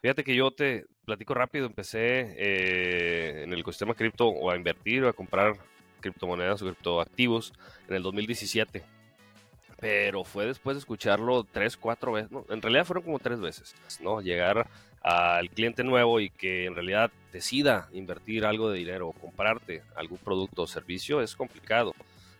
[0.00, 5.04] Fíjate que yo te platico rápido, empecé eh, en el ecosistema cripto o a invertir
[5.04, 5.56] o a comprar
[6.00, 7.52] criptomonedas o criptoactivos
[7.88, 8.82] en el 2017.
[9.78, 13.74] Pero fue después de escucharlo tres, cuatro veces, no, en realidad fueron como tres veces,
[14.00, 14.20] ¿no?
[14.20, 14.66] Llegar
[15.02, 20.18] al cliente nuevo y que en realidad decida invertir algo de dinero o comprarte algún
[20.18, 21.94] producto o servicio es complicado.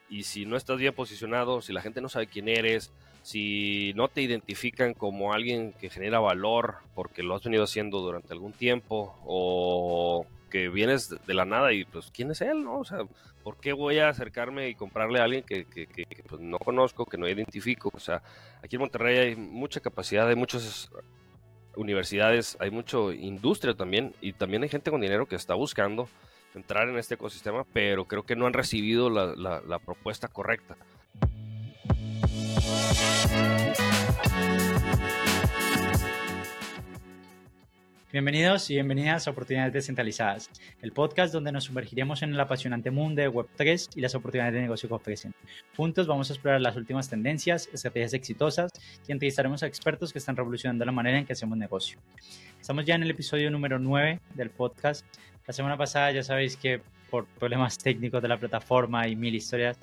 [0.08, 2.90] Y si no estás bien posicionado, si la gente no sabe quién eres,
[3.30, 8.32] si no te identifican como alguien que genera valor porque lo has venido haciendo durante
[8.32, 12.80] algún tiempo o que vienes de la nada y pues quién es él, ¿no?
[12.80, 12.98] O sea,
[13.44, 17.06] ¿por qué voy a acercarme y comprarle a alguien que, que, que, pues, no conozco,
[17.06, 17.92] que no identifico?
[17.94, 18.20] O sea,
[18.64, 20.90] aquí en Monterrey hay mucha capacidad, hay muchas
[21.76, 26.08] universidades, hay mucha industria también y también hay gente con dinero que está buscando
[26.56, 30.76] entrar en este ecosistema, pero creo que no han recibido la, la, la propuesta correcta.
[38.12, 40.50] Bienvenidos y bienvenidas a Oportunidades Descentralizadas,
[40.82, 44.62] el podcast donde nos sumergiremos en el apasionante mundo de Web3 y las oportunidades de
[44.62, 45.32] negocio que ofrecen.
[45.76, 48.72] Juntos vamos a explorar las últimas tendencias, estrategias exitosas
[49.06, 52.00] y entrevistaremos a expertos que están revolucionando la manera en que hacemos negocio.
[52.60, 55.06] Estamos ya en el episodio número 9 del podcast.
[55.46, 59.78] La semana pasada ya sabéis que por problemas técnicos de la plataforma y mil historias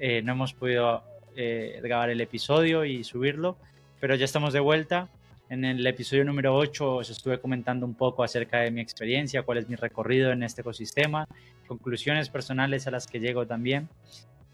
[0.00, 1.04] eh, no hemos podido
[1.40, 3.56] eh, grabar el episodio y subirlo,
[4.00, 5.08] pero ya estamos de vuelta
[5.50, 9.58] en el episodio número 8 os estuve comentando un poco acerca de mi experiencia, cuál
[9.58, 11.26] es mi recorrido en este ecosistema,
[11.66, 13.88] conclusiones personales a las que llego también.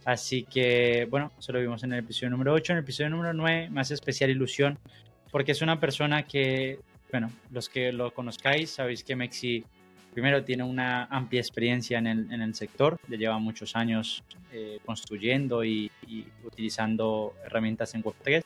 [0.04, 2.72] Así que, bueno, eso lo vimos en el episodio número 8.
[2.72, 4.78] En el episodio número 9 me hace especial ilusión
[5.32, 6.78] porque es una persona que,
[7.10, 9.64] bueno, los que lo conozcáis sabéis que Mexi
[10.14, 15.90] primero tiene una amplia experiencia en el, sector, ya lleva muchos años eh, construyendo y,
[16.44, 18.42] utilizando herramientas en Web3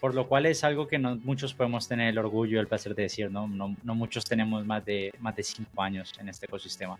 [0.00, 3.04] por lo cual es algo que muchos podemos tener el orgullo y el placer de
[3.04, 3.46] decir, no
[3.94, 6.98] muchos tenemos más de, más de cinco años en este ecosistema.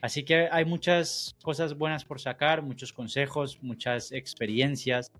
[0.00, 5.10] Así que hay muchas cosas buenas por sacar, muchos consejos, muchas experiencias,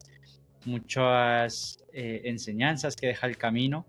[0.64, 3.86] muchas eh, enseñanzas que deja el camino.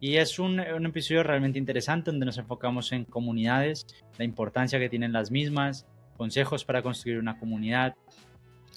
[0.00, 3.86] Y es un, un, episodio realmente interesante donde nos enfocamos en comunidades,
[4.16, 5.86] la importancia que tienen las mismas,
[6.16, 7.96] consejos para construir una comunidad,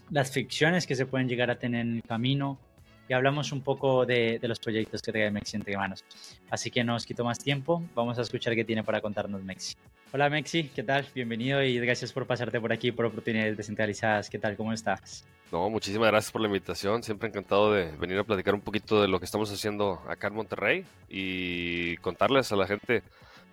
[0.10, 2.60] las fricciones que se pueden llegar a tener en el camino,
[3.08, 6.06] y hablamos un poco de, de los proyectos que trae Mexi entre manos.
[6.50, 9.76] Así que no os quito más tiempo, vamos a escuchar qué tiene para contarnos Mexi.
[10.14, 11.06] Hola Mexi, ¿qué tal?
[11.14, 14.30] Bienvenido y gracias por pasarte por aquí por oportunidades descentralizadas.
[14.30, 14.56] ¿Qué tal?
[14.56, 15.26] ¿Cómo estás?
[15.52, 17.04] No, muchísimas gracias por la invitación.
[17.04, 20.36] Siempre encantado de venir a platicar un poquito de lo que estamos haciendo acá en
[20.36, 23.04] Monterrey y contarles a la gente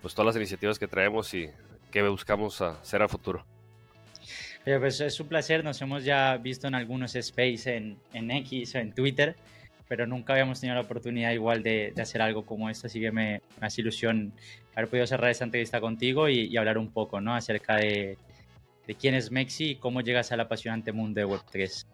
[0.01, 1.51] pues todas las iniciativas que traemos y
[1.91, 3.45] qué buscamos hacer a futuro.
[4.65, 8.77] Oye, pues es un placer, nos hemos ya visto en algunos space en, en X
[8.77, 9.35] o en Twitter,
[9.89, 13.11] pero nunca habíamos tenido la oportunidad igual de, de hacer algo como esto, así que
[13.11, 14.33] me, me, hace ilusión
[14.77, 17.35] haber podido cerrar esta entrevista contigo y, y hablar un poco ¿no?
[17.35, 18.19] acerca de,
[18.89, 21.87] de, quién es Mexi y cómo llegas al apasionante mundo de Web3.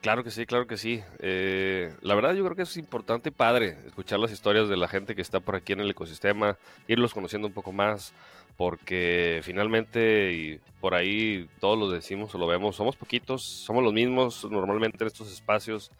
[0.00, 1.02] Claro que sí, claro que sí.
[1.18, 5.14] Eh, la verdad yo creo que es importante padre escuchar las historias de la gente
[5.14, 6.56] que está por aquí en el ecosistema,
[6.88, 8.14] irlos conociendo un poco más,
[8.56, 13.92] porque finalmente, y por ahí todos lo decimos o lo vemos, somos poquitos, somos los
[13.92, 15.90] mismos normalmente en estos espacios,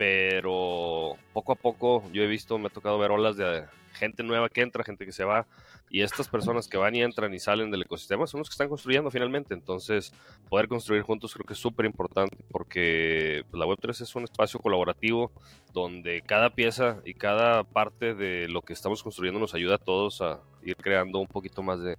[0.00, 4.48] pero poco a poco yo he visto, me ha tocado ver olas de gente nueva
[4.48, 5.46] que entra, gente que se va,
[5.90, 8.70] y estas personas que van y entran y salen del ecosistema son los que están
[8.70, 9.52] construyendo finalmente.
[9.52, 10.14] Entonces,
[10.48, 14.58] poder construir juntos creo que es súper importante porque pues, la Web3 es un espacio
[14.58, 15.32] colaborativo
[15.74, 20.22] donde cada pieza y cada parte de lo que estamos construyendo nos ayuda a todos
[20.22, 21.98] a ir creando un poquito más de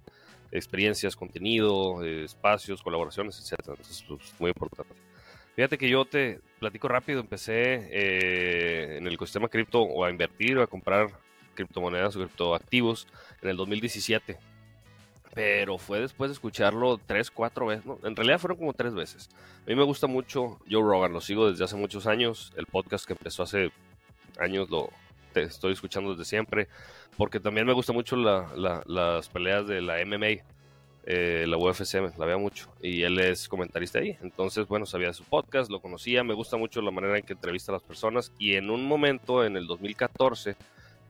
[0.50, 3.60] experiencias, contenido, espacios, colaboraciones, etc.
[3.60, 5.11] Entonces, pues, muy importante.
[5.54, 10.56] Fíjate que yo te platico rápido, empecé eh, en el ecosistema cripto o a invertir
[10.56, 11.08] o a comprar
[11.54, 13.06] criptomonedas o criptoactivos
[13.42, 14.38] en el 2017.
[15.34, 17.86] Pero fue después de escucharlo tres, cuatro veces.
[17.86, 19.30] No, en realidad fueron como tres veces.
[19.66, 22.52] A mí me gusta mucho Joe Rogan, lo sigo desde hace muchos años.
[22.56, 23.72] El podcast que empezó hace
[24.38, 24.90] años lo
[25.32, 26.68] te estoy escuchando desde siempre.
[27.16, 30.42] Porque también me gusta mucho la, la, las peleas de la MMA.
[31.04, 34.16] Eh, la UFC la veo mucho y él es comentarista ahí.
[34.22, 37.32] Entonces, bueno, sabía de su podcast, lo conocía, me gusta mucho la manera en que
[37.32, 38.32] entrevista a las personas.
[38.38, 40.56] Y en un momento, en el 2014,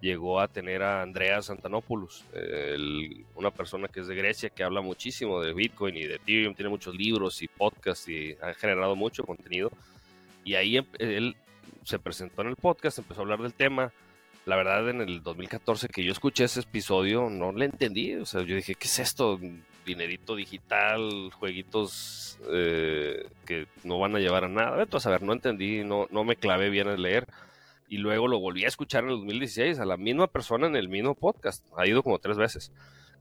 [0.00, 4.80] llegó a tener a Andreas Antanopoulos, el, una persona que es de Grecia, que habla
[4.80, 9.24] muchísimo de Bitcoin y de Ethereum, tiene muchos libros y podcasts y ha generado mucho
[9.24, 9.70] contenido.
[10.44, 11.36] Y ahí em, él
[11.84, 13.92] se presentó en el podcast, empezó a hablar del tema.
[14.44, 18.14] La verdad, en el 2014 que yo escuché ese episodio, no le entendí.
[18.14, 19.38] O sea, yo dije, ¿qué es esto?
[19.84, 24.76] Dinerito digital, jueguitos eh, que no van a llevar a nada.
[24.76, 27.26] Vete a saber, no entendí, no, no me clavé bien a leer
[27.92, 30.88] y luego lo volví a escuchar en el 2016 a la misma persona en el
[30.88, 31.62] mismo podcast.
[31.76, 32.72] Ha ido como tres veces.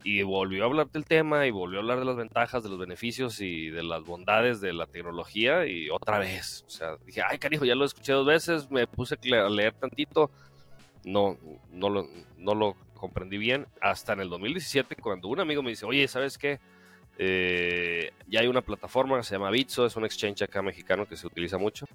[0.02, 2.80] Y volvió a hablar del tema y volvió a hablar de las ventajas, de los
[2.80, 6.64] beneficios y de las bondades de la tecnología y otra vez.
[6.68, 10.32] O sea, dije, ay, cariño, ya lo escuché dos veces, me puse a leer tantito.
[11.04, 11.38] No,
[11.74, 13.66] no lo, no lo comprendí bien.
[13.82, 16.60] Hasta en el 2017, cuando un amigo me dice, oye, ¿sabes qué?
[17.18, 21.18] Eh, ya hay una plataforma que se llama Bitso, es un exchange acá mexicano que
[21.18, 21.88] se utiliza mucho.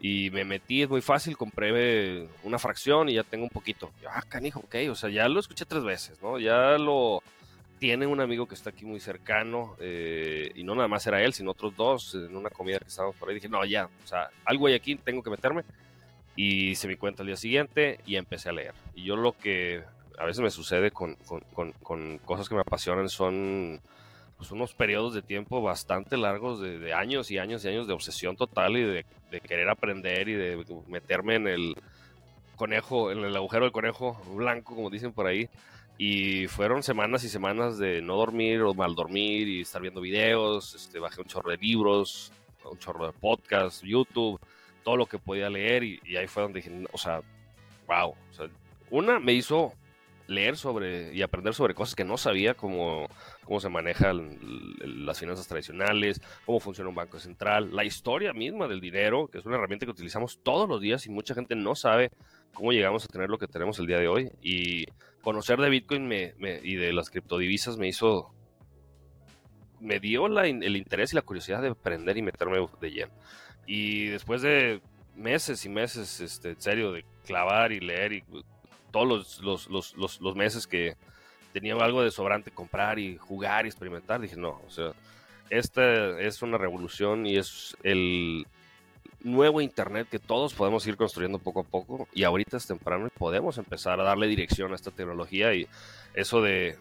[0.00, 3.90] Y me metí, es muy fácil, compré una fracción y ya tengo un poquito.
[4.08, 6.38] ah, canijo, ok, o sea, ya lo escuché tres veces, ¿no?
[6.38, 7.22] Ya lo
[7.78, 11.32] tiene un amigo que está aquí muy cercano, eh, y no nada más era él,
[11.32, 13.34] sino otros dos, en una comida que estábamos por ahí.
[13.34, 15.64] Dije, no, ya, o sea, algo hay aquí, tengo que meterme.
[16.36, 18.74] Y se me cuenta el día siguiente y empecé a leer.
[18.94, 19.82] Y yo lo que
[20.20, 23.80] a veces me sucede con, con, con, con cosas que me apasionan son
[24.36, 28.36] pues, unos periodos de tiempo bastante largos, de, años y años y años de obsesión
[28.36, 29.06] total y de,
[29.40, 31.74] querer aprender y de meterme en el
[32.54, 35.48] conejo, en el agujero del conejo blanco, como dicen por ahí.
[35.96, 40.74] Y fueron semanas y semanas de no dormir o mal dormir y estar viendo videos.
[40.74, 42.30] Este, bajé un chorro de libros,
[42.70, 44.38] un chorro de podcasts, YouTube,
[44.84, 45.82] todo lo que podía leer.
[45.82, 47.22] Y, y ahí fue donde dije, o sea,
[47.86, 48.10] wow.
[48.10, 48.48] O sea,
[48.90, 49.74] una me hizo
[50.30, 53.08] leer sobre y aprender sobre cosas que no sabía, como
[53.44, 54.38] cómo se manejan
[55.06, 59.44] las finanzas tradicionales, cómo funciona un banco central, la historia misma del dinero, que es
[59.44, 62.10] una herramienta que utilizamos todos los días y mucha gente no sabe
[62.54, 64.30] cómo llegamos a tener lo que tenemos el día de hoy.
[64.40, 64.86] Y
[65.20, 68.32] conocer de Bitcoin me, y de las criptodivisas me hizo,
[69.80, 73.12] me dio la, el interés y la curiosidad de aprender y meterme de lleno.
[73.66, 74.80] Y después de
[75.16, 78.24] meses y meses, este, en serio, de clavar y leer y
[78.90, 80.96] todos los, los, los, los, meses que
[81.52, 84.92] tenía algo de sobrante comprar y jugar y experimentar, dije, no, o sea,
[85.50, 88.46] esta es una revolución y es el
[89.22, 93.10] nuevo Internet que todos podemos ir construyendo poco a poco y ahorita es temprano y
[93.10, 95.66] podemos empezar a darle dirección a esta tecnología y
[96.14, 96.78] eso de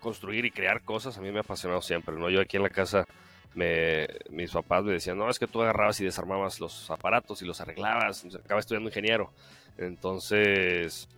[0.00, 2.28] construir y crear cosas a mí me ha apasionado siempre, ¿no?
[2.28, 3.06] Yo aquí en la casa,
[3.54, 7.46] me, mis papás me decían, no, es que tú agarrabas y desarmabas los aparatos y
[7.46, 9.32] los arreglabas, acaba estudiando ingeniero.
[9.78, 11.08] Entonces,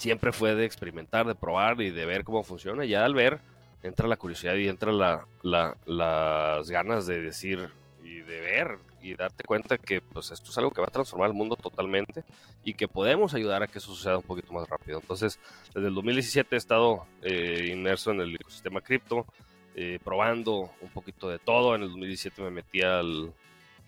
[0.00, 2.86] siempre fue de experimentar, de probar y de ver cómo funciona.
[2.86, 3.40] Ya al ver,
[3.82, 5.26] entra la curiosidad y entra la,
[5.84, 7.68] las ganas de decir
[8.02, 11.28] y de ver y darte cuenta que pues esto es algo que va a transformar
[11.28, 12.24] el mundo totalmente
[12.64, 15.00] y que podemos ayudar a que eso suceda un poquito más rápido.
[15.00, 15.38] Entonces,
[15.74, 19.26] desde el 2017 he estado eh, inmerso en el ecosistema cripto,
[19.74, 21.74] eh, probando un poquito de todo.
[21.74, 23.34] En el 2017 me metí al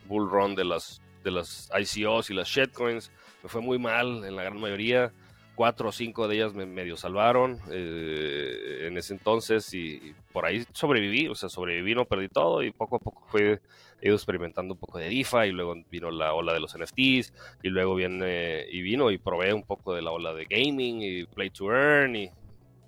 [0.06, 3.11] bull run de las, de las ICOs y las shitcoins.
[3.43, 5.11] Me fue muy mal en la gran mayoría
[5.55, 10.65] cuatro o cinco de ellas me medio salvaron eh, en ese entonces y, por ahí
[10.73, 13.61] sobreviví, o sea, sobreviví, no perdí todo y poco a poco fue
[14.01, 17.33] he ido experimentando un poco de DeFi y luego vino la ola de los NFTs
[17.63, 21.25] y luego viene y vino y probé un poco de la ola de gaming y
[21.27, 22.31] play to earn y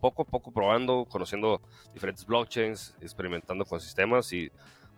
[0.00, 1.62] poco a poco probando, conociendo
[1.92, 4.50] diferentes blockchains, experimentando con sistemas y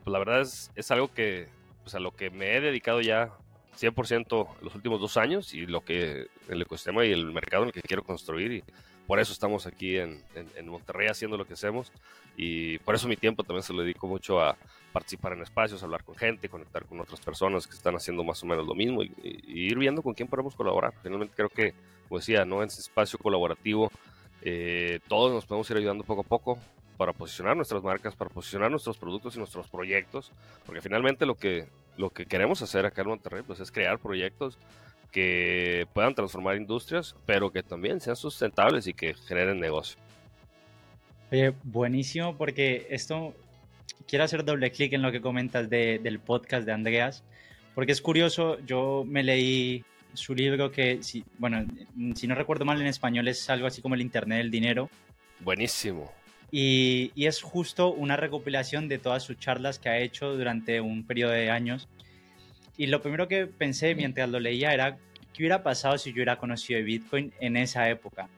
[0.02, 1.48] pues la verdad es, es algo que
[1.82, 3.30] pues a lo que me he dedicado ya
[3.76, 7.72] 100% los últimos dos años y lo que el ecosistema y el mercado en el
[7.72, 8.64] que quiero construir y
[9.06, 11.92] por eso estamos aquí en, en, Monterrey haciendo lo que hacemos
[12.36, 14.56] y por eso mi tiempo también se lo dedico mucho a
[14.92, 18.46] participar en espacios, hablar con gente, conectar con otras personas que están haciendo más o
[18.46, 20.92] menos lo mismo y, ir viendo con quién podemos colaborar.
[21.02, 21.72] Finalmente creo que,
[22.08, 22.62] como decía, ¿no?
[22.62, 23.92] en ese espacio colaborativo
[24.42, 26.58] eh, todos nos podemos ir ayudando poco a poco
[26.96, 30.32] para posicionar nuestras marcas, para posicionar nuestros productos y nuestros proyectos,
[30.64, 34.58] porque finalmente lo que lo que queremos hacer acá en Monterrey pues, es crear proyectos
[35.12, 39.98] que puedan transformar industrias, pero que también sean sustentables y que generen negocio.
[41.32, 43.34] Oye, buenísimo, porque esto
[44.06, 47.24] quiero hacer doble clic en lo que comentas del podcast de Andreas,
[47.74, 49.84] porque es curioso, yo me leí
[50.14, 51.64] su libro que, si, bueno,
[52.14, 54.88] si no recuerdo mal en español es algo así como el Internet del Dinero.
[55.40, 56.12] Buenísimo.
[56.50, 61.32] Y, es justo una recopilación de todas sus charlas que ha hecho durante un periodo
[61.32, 61.88] de años.
[62.76, 64.98] Y lo primero que pensé mientras lo leía era,
[65.32, 68.28] ¿qué hubiera pasado si yo hubiera conocido Bitcoin en esa época?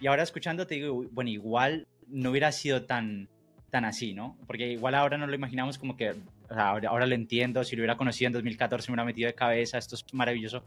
[0.00, 3.28] Y ahora escuchando te digo, bueno, igual no hubiera sido tan,
[3.70, 4.36] tan así, ¿no?
[4.46, 6.14] Porque igual ahora no lo imaginamos como que,
[6.50, 9.78] ahora, ahora, lo entiendo, si lo hubiera conocido en 2014 me hubiera metido de cabeza,
[9.78, 10.64] esto es maravilloso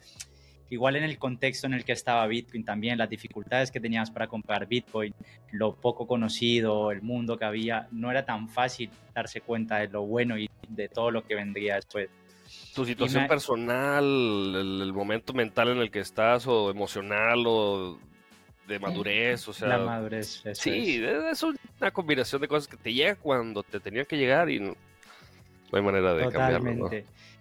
[0.69, 4.27] igual en el contexto en el que estaba Bitcoin también, las dificultades que tenías para
[4.27, 5.13] comprar Bitcoin,
[5.51, 10.03] lo poco conocido, el mundo que había, no era tan fácil darse cuenta de lo
[10.03, 12.10] bueno y de todo lo que vendría después.
[12.74, 17.98] Tu situación personal, el, momento mental en el que estás, o emocional, o
[18.67, 19.69] de madurez, o sea.
[19.69, 21.43] La madurez, Sí, es.
[21.43, 24.75] una combinación de cosas que te llega cuando te tenían que llegar y no,
[25.72, 26.89] hay manera de cambiarlo.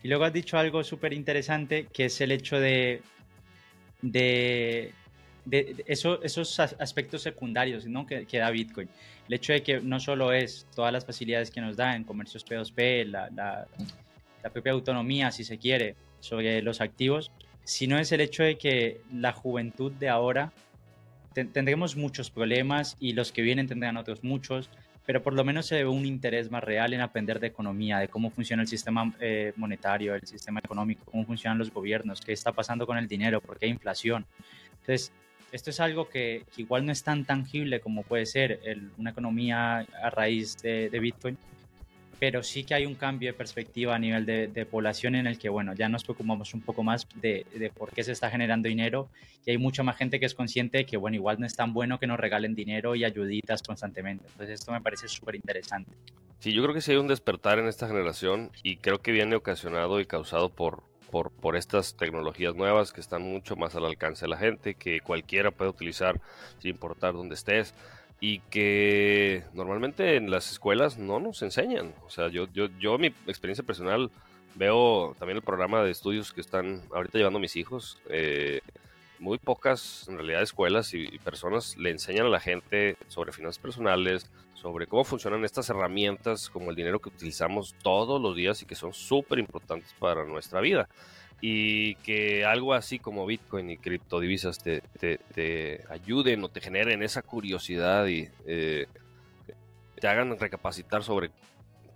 [0.02, 3.02] Y luego has dicho algo súper interesante, que es el hecho de
[4.10, 4.92] de,
[5.86, 8.06] eso, esos aspectos secundarios ¿no?
[8.06, 8.88] que, que, da Bitcoin.
[9.28, 12.44] El hecho de que no solo es todas las facilidades que nos da en comercios
[12.46, 13.66] P2P, la, la,
[14.42, 17.30] la propia autonomía, si se quiere, sobre los activos,
[17.64, 20.52] sino es el hecho de que la juventud de ahora
[21.32, 24.70] tendremos muchos problemas y los que vienen tendrán otros muchos,
[25.06, 28.08] pero por lo menos se ve un interés más real en aprender de economía, de
[28.08, 32.52] cómo funciona el sistema eh, monetario, el sistema económico, cómo funcionan los gobiernos, qué está
[32.52, 34.24] pasando con el dinero, por qué hay inflación.
[34.80, 35.12] Entonces,
[35.52, 38.60] esto es algo que, igual no es tan tangible como puede ser
[38.98, 41.38] una economía a raíz de, de Bitcoin,
[42.18, 45.48] pero sí que hay un cambio de perspectiva a nivel de, población en el que,
[45.48, 49.08] bueno, ya nos preocupamos un poco más de, por qué se está generando dinero
[49.44, 51.72] y hay mucha más gente que es consciente de que, bueno, igual no es tan
[51.72, 54.24] bueno que nos regalen dinero y ayuditas constantemente.
[54.26, 55.90] Entonces esto me parece súper interesante.
[56.38, 59.36] Sí, yo creo que sí hay un despertar en esta generación y creo que viene
[59.36, 64.24] ocasionado y causado por, por, por, estas tecnologías nuevas que están mucho más al alcance
[64.24, 66.20] de la gente, que cualquiera puede utilizar
[66.58, 67.74] sin importar dónde estés
[68.26, 71.94] y que normalmente en las escuelas no nos enseñan.
[72.06, 74.10] O sea, yo, yo, yo mi experiencia personal
[74.54, 77.98] veo también el programa de estudios que están ahorita llevando mis hijos.
[78.08, 78.62] Eh,
[79.18, 84.30] muy pocas, en realidad, escuelas y, personas le enseñan a la gente sobre finanzas personales,
[84.54, 88.74] sobre cómo funcionan estas herramientas como el dinero que utilizamos todos los días y que
[88.74, 90.88] son súper importantes para nuestra vida
[91.46, 97.20] y que algo así como Bitcoin y criptodivisas te, te, ayuden o te generen esa
[97.20, 98.86] curiosidad y eh,
[100.00, 101.30] te hagan recapacitar sobre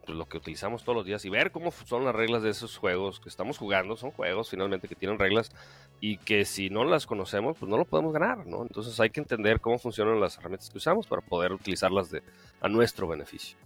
[0.04, 2.76] pues, lo que utilizamos todos los días y ver cómo son las reglas de esos
[2.76, 3.96] juegos que estamos jugando.
[3.96, 5.50] Son juegos finalmente que tienen reglas
[5.98, 8.60] y que si no las conocemos, pues no lo podemos ganar, ¿no?
[8.60, 12.22] Entonces hay que entender cómo funcionan las herramientas que usamos para poder utilizarlas de,
[12.60, 13.56] a nuestro beneficio.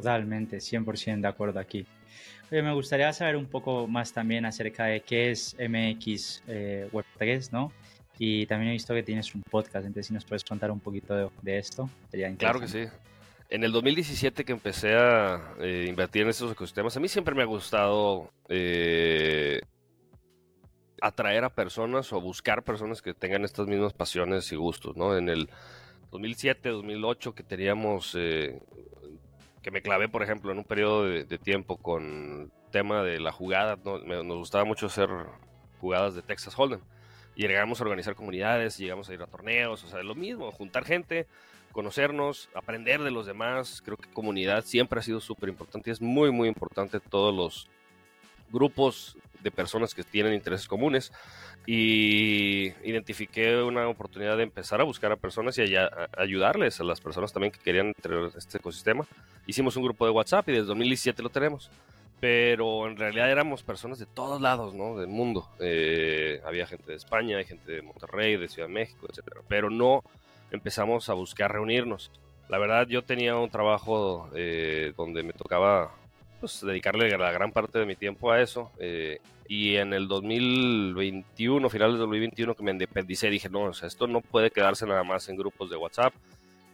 [0.00, 1.86] Totalmente, 100% de acuerdo aquí
[2.60, 7.72] me gustaría saber un poco más también acerca de qué es MX eh, Web3, ¿no?
[8.18, 11.30] Y también he visto que tienes un podcast, entonces si nos puedes contar un poquito
[11.40, 12.84] de, esto, sería Claro que sí.
[13.48, 17.42] En el 2017 que empecé a eh, invertir en estos ecosistemas, a mí siempre me
[17.42, 19.60] ha gustado eh,
[21.00, 25.16] atraer a personas o buscar personas que tengan estas mismas pasiones y gustos, ¿no?
[25.16, 25.48] En el
[26.10, 28.14] 2007, 2008 que teníamos
[29.62, 33.76] que me clavé, por ejemplo, en un periodo de, tiempo con tema de la jugada.
[33.76, 35.08] nos gustaba mucho hacer
[35.80, 36.80] jugadas de Texas Hold'em.
[37.34, 40.84] Y llegamos a organizar comunidades, llegamos a ir a torneos, o sea, lo mismo, juntar
[40.84, 41.26] gente,
[41.72, 43.80] conocernos, aprender de los demás.
[43.82, 47.70] Creo que comunidad siempre ha sido súper importante y es muy, muy importante todos los
[48.50, 51.12] grupos de personas que tienen intereses comunes
[51.66, 57.00] y identifiqué una oportunidad de empezar a buscar a personas y a, ayudarles a las
[57.00, 59.06] personas también que querían entrar este ecosistema.
[59.46, 61.70] Hicimos un grupo de WhatsApp y desde 2017 lo tenemos.
[62.20, 64.96] Pero en realidad éramos personas de todos lados, ¿no?
[64.96, 65.48] Del mundo.
[65.58, 69.38] Eh, había gente de España, hay gente de Monterrey, de Ciudad de México, etc.
[69.48, 70.04] Pero no
[70.52, 72.12] empezamos a buscar reunirnos.
[72.48, 75.96] La verdad, yo tenía un trabajo eh, donde me tocaba
[76.42, 78.72] pues, dedicarle la gran parte de mi tiempo a eso.
[78.80, 83.86] Eh, y en el 2021, finales del 2021, que me independicé, dije, no, o sea,
[83.86, 86.12] esto no puede quedarse nada más en grupos de WhatsApp.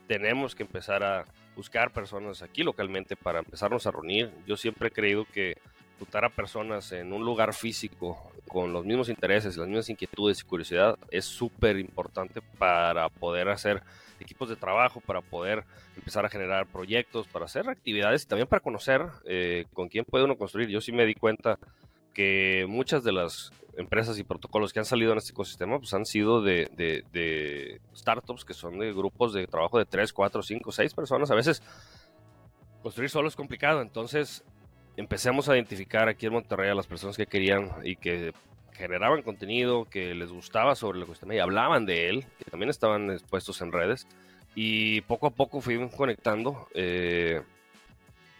[0.06, 4.30] Tenemos que empezar a buscar personas aquí localmente para empezarnos a reunir.
[4.46, 5.58] Yo siempre he creído que
[5.98, 10.44] juntar a personas en un lugar físico con los mismos intereses, las mismas inquietudes y
[10.44, 13.82] curiosidad es súper importante para poder hacer
[14.20, 15.64] equipos de trabajo, para poder
[15.96, 20.24] empezar a generar proyectos, para hacer actividades y también para conocer eh, con quién puede
[20.24, 20.68] uno construir.
[20.68, 21.58] Yo sí me di cuenta
[22.14, 26.04] que muchas de las empresas y protocolos que han salido en este ecosistema pues han
[26.04, 30.94] sido de, de, startups que son de grupos de trabajo de 3, 4, 5, 6
[30.94, 31.30] personas.
[31.30, 31.62] A veces
[32.82, 34.44] construir solo es complicado, entonces
[34.96, 38.32] empecemos a identificar aquí en Monterrey a las personas que querían y que
[38.78, 43.10] generaban contenido, que les gustaba sobre el ecosistema y hablaban de él, que también estaban
[43.10, 44.06] expuestos en redes.
[44.54, 46.68] Y poco a poco fuimos conectando.
[46.74, 47.42] Eh,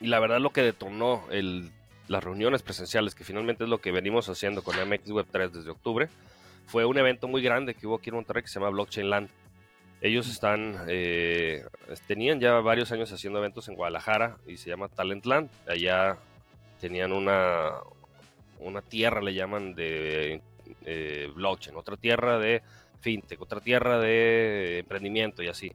[0.00, 1.70] y la verdad lo que detonó el,
[2.06, 5.70] las reuniones presenciales, que finalmente es lo que venimos haciendo con MX Web 3 desde
[5.70, 6.08] octubre,
[6.66, 9.28] fue un evento muy grande que hubo aquí en Monterrey que se llama Blockchain Land.
[10.00, 11.64] Ellos están, eh,
[12.06, 15.50] tenían ya varios años haciendo eventos en Guadalajara y se llama Talent Land.
[15.66, 16.16] Allá
[16.80, 17.72] tenían una,
[18.60, 20.40] una tierra, le llaman, de
[20.84, 22.62] eh, blockchain, otra tierra de
[23.00, 25.72] fintech, otra tierra de emprendimiento y así.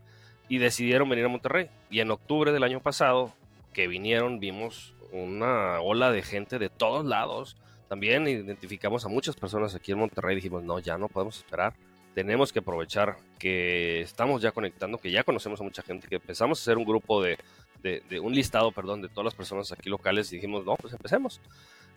[0.50, 1.70] Y decidieron venir a Monterrey.
[1.90, 3.34] Y en octubre del año pasado,
[3.74, 7.58] que vinieron, vimos una ola de gente de todos lados.
[7.88, 10.36] También identificamos a muchas personas aquí en Monterrey.
[10.36, 11.74] Dijimos, no, ya no podemos esperar.
[12.14, 16.60] Tenemos que aprovechar que estamos ya conectando, que ya conocemos a mucha gente, que empezamos
[16.60, 17.38] a hacer un grupo de,
[17.82, 20.94] de, de un listado, perdón, de todas las personas aquí locales y dijimos, no, pues
[20.94, 21.42] empecemos.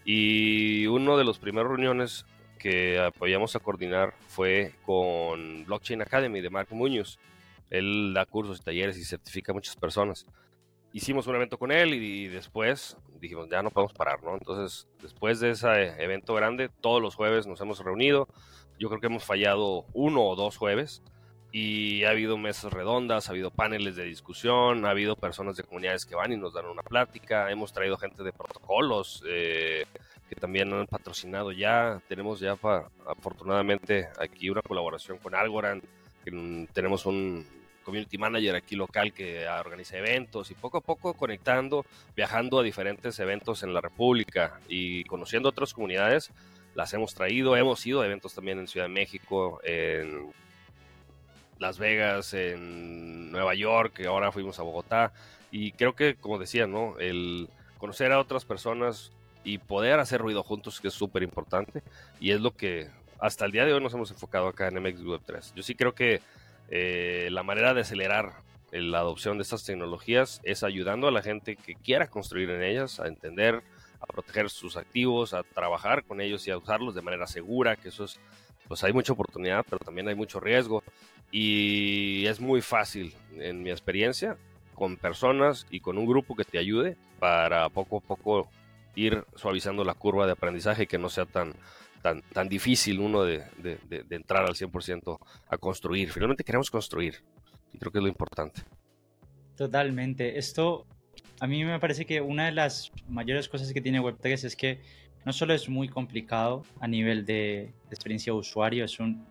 [0.08, 2.24] Y uno de los primeros reuniones
[2.60, 7.18] que apoyamos a coordinar fue con Blockchain Academy de Marco Muñoz.
[7.70, 10.24] Él da cursos y talleres y certifica a muchas personas.
[10.92, 14.34] Hicimos un evento con él y, después dijimos, ya no podemos parar, ¿no?
[14.34, 18.28] Entonces, después de ese evento grande, todos los jueves nos hemos reunido.
[18.78, 21.02] Yo creo que hemos fallado uno o dos jueves
[21.58, 26.04] y ha habido mesas redondas, ha habido paneles de discusión, ha habido personas de comunidades
[26.04, 29.86] que van y nos dan una plática, hemos traído gente de protocolos eh,
[30.28, 32.58] que también han patrocinado ya, tenemos ya
[33.06, 35.82] afortunadamente aquí una colaboración con Algorand,
[36.74, 37.46] tenemos un
[37.84, 43.18] community manager aquí local que organiza eventos y poco a poco conectando, viajando a diferentes
[43.18, 46.32] eventos en la República y conociendo otras comunidades,
[46.74, 50.34] las hemos traído, hemos ido a eventos también en Ciudad de México, en
[51.58, 55.12] las Vegas, en Nueva York, ahora fuimos a Bogotá.
[55.50, 56.98] Y creo que, como decía, ¿no?
[56.98, 57.48] El
[57.78, 59.12] conocer a otras personas
[59.44, 61.82] y poder hacer ruido juntos, es súper importante.
[62.20, 65.04] Y es lo que hasta el día de hoy nos hemos enfocado acá en MX
[65.04, 65.54] Web 3.
[65.54, 66.20] Yo sí creo que
[66.68, 71.56] eh, la manera de acelerar la adopción de estas tecnologías es ayudando a la gente
[71.56, 73.62] que quiera construir en ellas, a entender,
[74.00, 77.88] a proteger sus activos, a trabajar con ellos y a usarlos de manera segura, que
[77.88, 78.20] eso es,
[78.68, 80.82] pues hay mucha oportunidad, pero también hay mucho riesgo
[81.30, 84.36] y es muy fácil, en mi experiencia,
[84.74, 88.50] con personas y con un grupo que te ayude para poco a poco
[88.94, 91.54] ir suavizando la curva de aprendizaje y que no sea tan,
[92.02, 95.18] tan, tan difícil uno de, de, de entrar al 100%
[95.48, 96.12] a construir.
[96.12, 97.22] Finalmente queremos construir
[97.72, 98.62] y creo que es lo importante.
[99.56, 100.38] Totalmente.
[100.38, 100.86] Esto,
[101.40, 104.80] a mí me parece que una de las mayores cosas que tiene Web3 es que
[105.24, 109.26] no solo es muy complicado a nivel de, experiencia de usuario, es un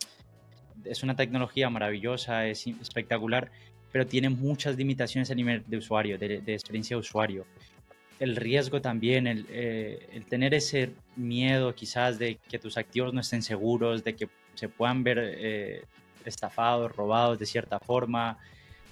[0.85, 3.51] es una tecnología maravillosa, es espectacular,
[3.91, 7.45] pero tiene muchas limitaciones a nivel de usuario, de, experiencia de usuario.
[8.19, 13.41] El riesgo también, eh, el, tener ese miedo quizás de que tus activos no estén
[13.41, 15.83] seguros, de que se puedan ver eh,
[16.25, 18.37] estafados, robados de cierta forma,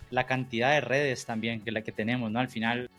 [0.10, 2.40] la cantidad de redes también que la que tenemos, ¿no?
[2.40, 2.90] Al final,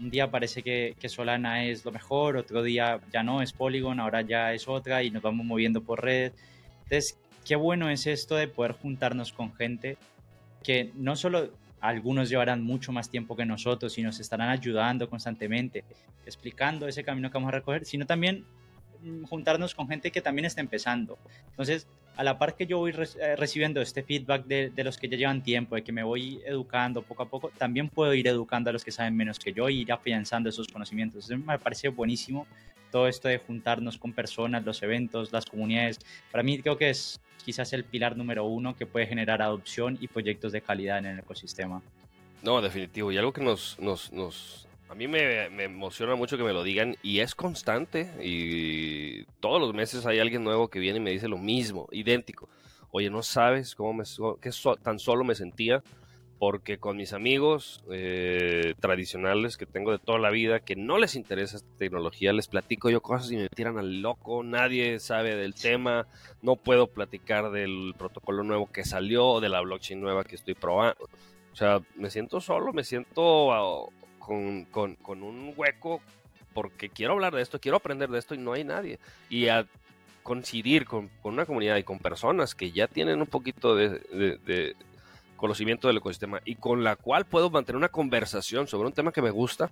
[0.00, 4.00] un día parece que, que, Solana es lo mejor, otro día ya no, es Polygon,
[4.00, 6.32] ahora ya es otra y nos vamos moviendo por redes.
[6.84, 9.96] Entonces, qué bueno es esto de poder juntarnos con gente
[10.62, 11.50] que no solo
[11.80, 15.84] algunos llevarán mucho más tiempo que nosotros y nos estarán ayudando constantemente,
[16.24, 18.44] explicando ese camino que vamos a recoger, sino también
[19.02, 21.18] mm, juntarnos con gente que también está empezando.
[21.50, 25.16] Entonces, a la par que yo voy eh, recibiendo este feedback de, los que ya
[25.16, 28.72] llevan tiempo, de que me voy educando poco a poco, también puedo ir educando a
[28.72, 31.24] los que saben menos que yo y ir afianzando esos conocimientos.
[31.24, 32.46] Entonces, me parece buenísimo
[32.92, 35.98] todo esto de juntarnos con personas, los eventos, las comunidades.
[36.30, 40.06] Para mí creo que es quizás el pilar número uno que puede generar adopción y
[40.06, 41.82] proyectos de calidad en el ecosistema.
[42.42, 43.10] No, definitivo.
[43.10, 46.96] Y algo que nos, nos, nos a mí me, emociona mucho que me lo digan
[47.02, 51.28] y es constante y todos los meses hay alguien nuevo que viene y me dice
[51.28, 52.48] lo mismo, idéntico.
[52.90, 54.04] Oye, no sabes cómo me,
[54.82, 55.82] tan solo me sentía
[56.42, 61.14] porque con mis amigos eh, tradicionales que tengo de toda la vida, que no les
[61.14, 65.54] interesa esta tecnología, les platico yo cosas y me tiran al loco, nadie sabe del
[65.54, 66.08] tema,
[66.40, 71.08] no puedo platicar del protocolo nuevo que salió de la blockchain nueva que estoy probando.
[71.52, 76.00] O sea, me siento solo, me siento ah, con, con, un hueco
[76.54, 78.98] porque quiero hablar de esto, quiero aprender de esto y no hay nadie.
[79.30, 79.64] Y a
[80.24, 84.74] coincidir con una comunidad y con personas que ya tienen un poquito de
[85.42, 89.20] conocimiento del ecosistema y con la cual puedo mantener una conversación sobre un tema que
[89.20, 89.70] me gusta,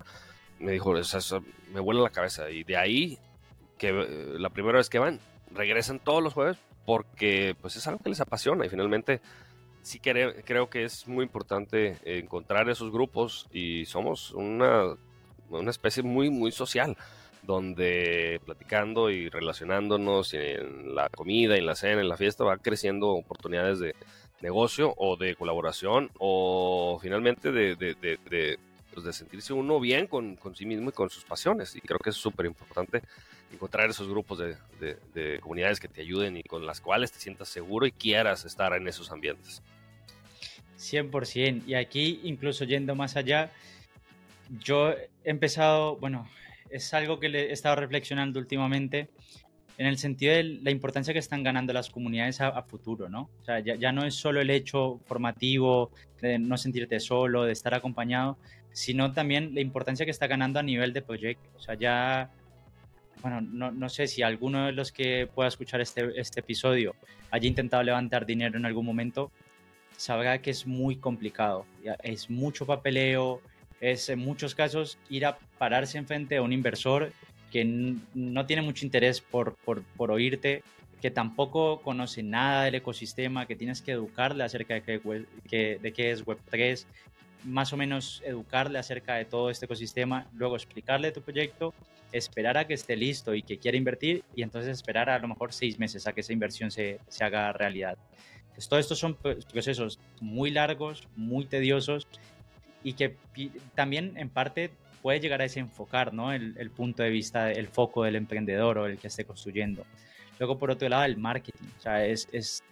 [0.59, 2.51] me dijo, eso, me vuela la cabeza.
[2.51, 3.19] Y de ahí,
[3.79, 5.21] que eh, la primera vez que van,
[5.55, 9.21] regresan todos los jueves porque pues es algo que les apasiona y finalmente
[9.83, 14.97] sí creo, creo que es muy importante encontrar esos grupos y somos una,
[15.51, 16.97] una especie muy, muy social
[17.45, 23.11] donde platicando y relacionándonos en la comida, en la cena, en la fiesta, va creciendo
[23.11, 23.95] oportunidades de,
[24.41, 28.59] negocio o de colaboración o finalmente de, de, de,
[28.93, 31.77] pues de sentirse uno bien con, con, sí mismo y con sus pasiones.
[31.77, 33.03] Y creo que es súper importante
[33.53, 37.87] encontrar esos grupos de, comunidades que te ayuden y con las cuales te sientas seguro
[37.87, 39.63] y quieras estar en esos ambientes.
[40.79, 41.67] 100%.
[41.67, 43.51] Y aquí, incluso yendo más allá,
[44.61, 46.29] yo he empezado, bueno,
[46.71, 49.09] es algo que le he estado reflexionando últimamente
[49.81, 53.31] en el sentido de la importancia que están ganando las comunidades a, futuro, ¿no?
[53.41, 55.91] O sea, ya, no es solo el hecho formativo
[56.21, 58.37] de no sentirte solo, de estar acompañado,
[58.73, 61.49] sino también la importancia que está ganando a nivel de proyecto.
[61.57, 62.31] O sea, ya,
[63.23, 66.95] bueno, no, no sé si alguno de los que pueda escuchar este, este episodio
[67.31, 69.33] haya intentado levantar dinero en algún momento,
[69.97, 71.65] sabrá que es muy complicado.
[72.03, 73.41] Es mucho papeleo,
[73.81, 77.15] es en muchos casos ir a pararse enfrente a un inversor
[77.51, 77.65] que
[78.15, 80.63] no tiene mucho interés por, por, por oírte,
[81.01, 84.83] que tampoco conoce nada del ecosistema, que tienes que educarle acerca de
[85.49, 86.85] qué, de qué es Web3,
[87.45, 91.73] más o menos educarle acerca de todo este ecosistema, luego explicarle tu proyecto,
[92.13, 95.53] esperar a que esté listo y que quiera invertir y entonces esperar a lo mejor
[95.53, 97.97] seis meses a que esa inversión se, se haga realidad.
[98.41, 102.07] Entonces, todo estos son procesos muy largos, muy tediosos
[102.83, 103.17] y que
[103.75, 104.71] también en parte
[105.03, 106.33] puede llegar a desenfocar ¿no?
[106.33, 109.85] el, punto de vista, el foco del emprendedor o el que esté construyendo.
[110.39, 111.67] Luego, por otro lado, el marketing.
[111.79, 112.63] O sea, es, es,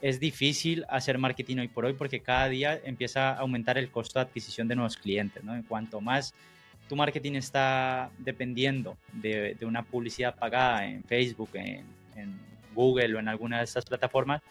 [0.00, 4.18] es difícil hacer marketing hoy por hoy porque cada día empieza a aumentar el costo
[4.18, 5.42] de adquisición de nuevos clientes.
[5.42, 5.54] ¿no?
[5.54, 6.34] En cuanto más
[6.88, 11.84] tu marketing está dependiendo de, de una publicidad pagada en Facebook, en,
[12.16, 14.42] en, Google o en alguna de estas plataformas,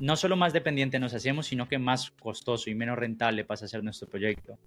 [0.00, 3.68] no solo más dependiente nos hacemos, sino que más costoso y menos rentable pasa a
[3.68, 4.58] ser nuestro proyecto.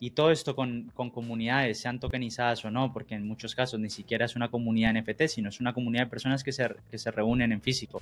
[0.00, 3.90] Y todo esto con, con, comunidades, sean tokenizadas o no, porque en muchos casos ni
[3.90, 7.10] siquiera es una comunidad NFT, sino es una comunidad de personas que se, que se
[7.10, 8.00] reúnen en físico.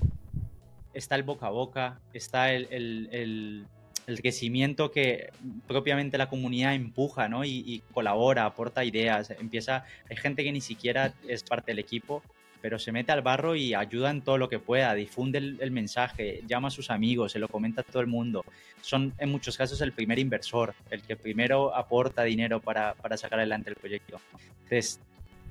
[0.93, 3.67] Está el boca a boca, está el,
[4.07, 5.31] el crecimiento que
[5.67, 7.45] propiamente la comunidad empuja ¿no?
[7.45, 9.31] y, y colabora, aporta ideas.
[9.31, 12.23] Empieza, hay gente que ni siquiera es parte del equipo,
[12.67, 16.43] pero se mete al barro y ayuda en todo lo que pueda, difunde el, mensaje,
[16.49, 18.45] llama a sus amigos, se lo comenta a todo el mundo.
[18.81, 23.39] Son en muchos casos el primer inversor, el que primero aporta dinero para, para sacar
[23.39, 24.21] adelante el proyecto.
[24.65, 24.99] Entonces,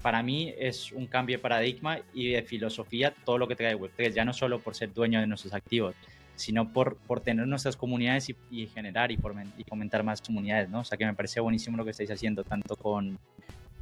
[0.01, 4.11] para mí es un cambio de paradigma y de filosofía todo lo que trae Web3,
[4.11, 5.95] ya no solo por ser dueño de nuestros activos,
[6.35, 10.69] sino por, por tener nuestras comunidades y, y generar y, por, y fomentar más comunidades,
[10.69, 10.81] ¿no?
[10.81, 13.17] O sea que me parece buenísimo lo que estáis haciendo, tanto con,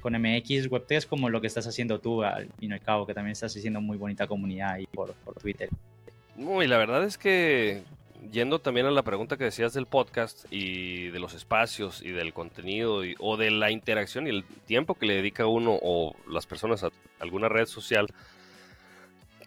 [0.04, 3.14] con MX Web3 como lo que estás haciendo tú al fin y al cabo, que
[3.14, 5.70] también estás haciendo muy bonita comunidad ahí por, por Twitter.
[6.36, 7.84] Muy, la verdad es que
[8.32, 12.34] yendo también a la pregunta que decías del podcast y de los espacios y del
[12.34, 16.84] contenido o de la interacción y el tiempo que le dedica uno o las personas
[16.84, 16.90] a
[17.20, 18.08] alguna red social,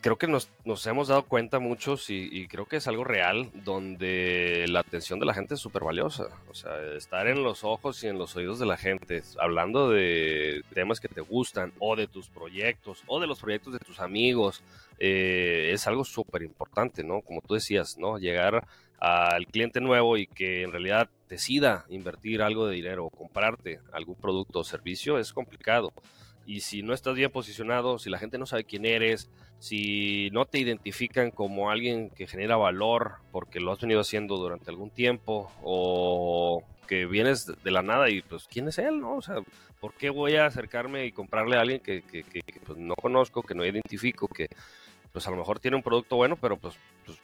[0.07, 4.65] creo que nos, nos, hemos dado cuenta muchos y, creo que es algo real donde
[4.69, 6.29] la atención de la gente es súper valiosa.
[6.49, 10.63] O sea, estar en los ojos y en los oídos de la gente, hablando de
[10.73, 14.63] temas que te gustan o de tus proyectos o de los proyectos de tus amigos,
[15.01, 17.21] eh, es algo súper importante, ¿no?
[17.23, 18.17] Como tú decías, ¿no?
[18.17, 18.65] Llegar
[19.01, 24.15] al cliente nuevo y que en realidad decida invertir algo de dinero o comprarte algún
[24.15, 25.93] producto o servicio es complicado.
[26.47, 29.29] Y si no estás bien posicionado, si la gente no sabe quién eres,
[29.59, 34.71] si no te identifican como alguien que genera valor porque lo has venido haciendo durante
[34.71, 39.17] algún tiempo o que vienes de la nada y pues quién es él, ¿no?
[39.17, 39.37] O sea,
[39.81, 43.43] ¿por qué voy a acercarme y comprarle a alguien que, que, que, pues, no conozco,
[43.43, 44.49] que no identifico, que
[45.13, 47.19] pues a lo mejor tiene un producto bueno, pero pues, pues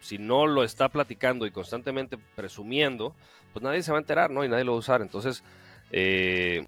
[0.00, 3.14] si no lo está platicando y constantemente presumiendo,
[3.52, 4.44] pues nadie se va a enterar, ¿no?
[4.44, 5.02] Y nadie lo va a usar.
[5.02, 5.44] Entonces,
[5.90, 6.66] eh,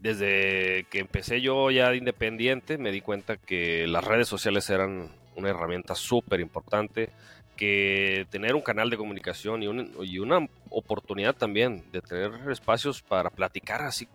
[0.00, 5.10] desde que empecé yo ya de independiente, me di cuenta que las redes sociales eran
[5.36, 7.10] una herramienta súper importante,
[7.56, 13.02] que tener un canal de comunicación y, un, y, una oportunidad también de tener espacios
[13.02, 14.08] para platicar así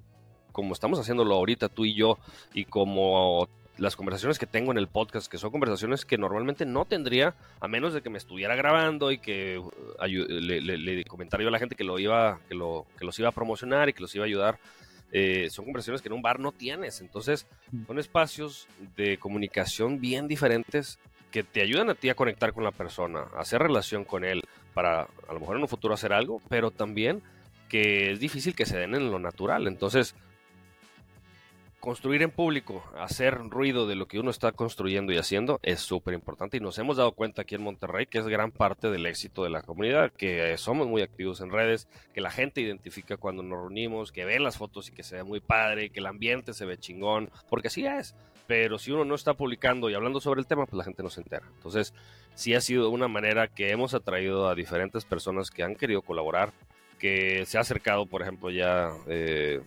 [0.53, 2.19] como estamos haciéndolo ahorita tú y yo
[2.53, 6.85] y como las conversaciones que tengo en el podcast, que son conversaciones que normalmente no
[6.85, 9.71] tendría a menos de que me estuviera grabando y que uh,
[10.07, 13.17] le, le, le comentara yo a la gente que lo iba que, lo, que los
[13.17, 14.59] iba a promocionar y que los iba a ayudar
[15.13, 16.99] eh, son conversaciones que en un bar no tienes.
[16.99, 17.45] Entonces,
[17.87, 20.97] son espacios de comunicación bien diferentes
[21.31, 24.43] que te ayudan a ti a conectar con la persona, a hacer relación con él,
[24.73, 27.21] para a lo mejor en un futuro hacer algo, pero también
[27.69, 29.67] que es difícil que se den en lo natural.
[29.67, 30.15] Entonces,
[31.83, 36.13] construir en público, hacer ruido de lo que uno está construyendo y haciendo es súper
[36.13, 39.43] importante y nos hemos dado cuenta aquí en Monterrey que es gran parte del éxito
[39.43, 43.59] de la comunidad, que somos muy activos en redes, que la gente identifica cuando nos
[43.59, 46.63] reunimos, que ven las fotos y que se ve muy padre, que el ambiente se
[46.63, 48.15] ve chingón, porque así es.
[48.47, 51.09] Pero si uno no está publicando y hablando sobre el tema, pues la gente no
[51.09, 51.49] se entera.
[51.53, 51.93] Entonces,
[52.33, 56.53] sí ha sido una manera que hemos atraído a diferentes personas que han querido colaborar,
[56.97, 59.59] que se ha acercado, por ejemplo, ya eh,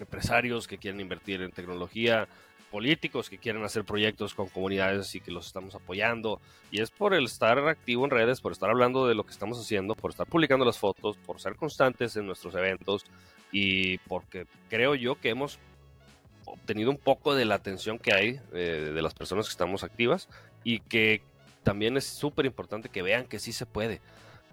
[0.00, 2.28] empresarios que quieren invertir en tecnología,
[2.70, 6.40] políticos que quieren hacer proyectos con comunidades y que los estamos apoyando.
[6.70, 9.58] Y es por el estar activo en redes, por estar hablando de lo que estamos
[9.58, 13.04] haciendo, por estar publicando las fotos, por ser constantes en nuestros eventos
[13.50, 15.58] y porque creo yo que hemos
[16.44, 20.28] obtenido un poco de la atención que hay eh, de las personas que estamos activas
[20.64, 21.22] y que
[21.62, 24.00] también es súper importante que vean que sí se puede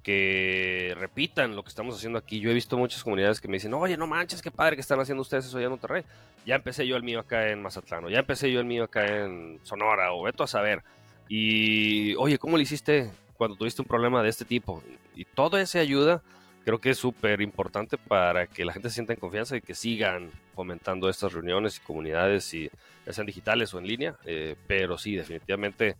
[0.05, 2.39] que repitan lo que estamos haciendo aquí.
[2.39, 4.99] Yo he visto muchas comunidades que me dicen, oye, no manches, qué padre que están
[4.99, 6.03] haciendo ustedes eso allá en Monterrey.
[6.45, 9.03] Ya empecé yo el mío acá en Mazatlán, o ya empecé yo el mío acá
[9.07, 10.83] en Sonora, o veto a saber.
[11.27, 14.83] Y, oye, ¿cómo le hiciste cuando tuviste un problema de este tipo?
[15.15, 16.21] Y todo ese ayuda
[16.65, 20.29] creo que es súper importante para que la gente sienta en confianza y que sigan
[20.53, 22.69] fomentando estas reuniones y comunidades, y,
[23.07, 24.15] ya sean digitales o en línea.
[24.25, 25.95] Eh, pero sí, definitivamente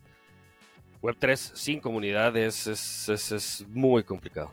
[1.02, 4.52] Web3 sin comunidades es, es, muy complicado.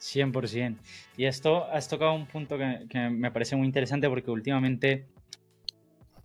[0.00, 0.76] 100%.
[1.16, 5.06] Y esto has tocado un punto que, que, me parece muy interesante porque últimamente,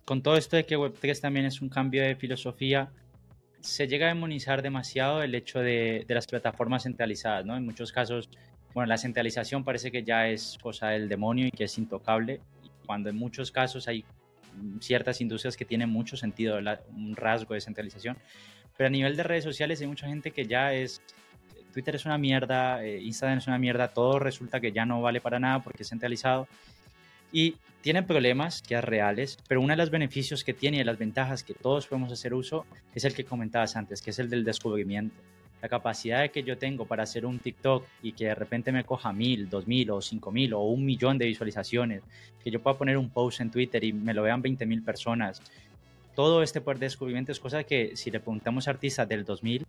[0.04, 2.90] con todo esto de que Web3 también es un cambio de filosofía,
[3.60, 7.56] se llega a demonizar demasiado el hecho de, de, las plataformas centralizadas, ¿no?
[7.56, 8.30] En muchos casos
[8.76, 12.42] bueno, la centralización parece que ya es cosa del demonio y que es intocable,
[12.84, 14.04] cuando en muchos casos hay
[14.80, 16.58] ciertas industrias que tienen mucho sentido,
[16.94, 18.18] un rasgo de centralización,
[18.76, 21.00] pero a nivel de redes sociales hay mucha gente que ya es,
[21.72, 25.20] Twitter es una mierda, eh, Instagram es una mierda, todo resulta que ya no vale
[25.20, 26.46] para nada porque es centralizado
[27.32, 30.84] y tienen problemas que es reales, pero uno de los beneficios que tiene y de
[30.84, 34.28] las ventajas que todos podemos hacer uso es el que comentabas antes, que es el
[34.30, 35.14] del descubrimiento
[35.62, 39.12] la capacidad que yo tengo para hacer un TikTok y que de repente me coja
[39.12, 42.02] mil, dos mil o cinco mil o un millón de visualizaciones,
[42.42, 45.42] que yo pueda poner un post en Twitter y me lo vean 20 mil personas.
[46.16, 49.66] Todo este poder de descubrimiento es cosa que si le preguntamos a artistas del 2000,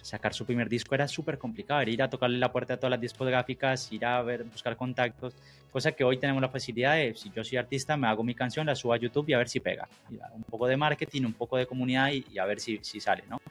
[0.00, 3.00] sacar su primer disco era súper complicado, ir a tocarle la puerta a todas las
[3.02, 5.34] discográficas, ir a ver, buscar contactos,
[5.70, 8.66] cosa que hoy tenemos la facilidad de, si yo soy artista, me hago mi canción,
[8.66, 9.86] la subo a YouTube y a ver si pega.
[10.34, 13.24] Un poco de marketing, un poco de comunidad y, y a ver si, si sale,
[13.28, 13.42] ¿no?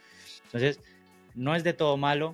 [0.46, 0.80] Entonces,
[1.36, 2.34] no es de todo malo,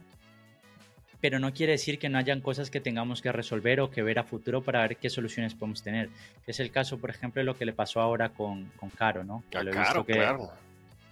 [1.22, 4.20] pero no quiere decir que no hayan cosas que tengamos que resolver o que ver
[4.20, 6.10] a futuro para ver qué soluciones podemos tener.
[6.48, 9.44] Es el caso, por ejemplo, de lo que le pasó ahora con, con Caro, ¿no?
[9.50, 10.52] Que visto que claro.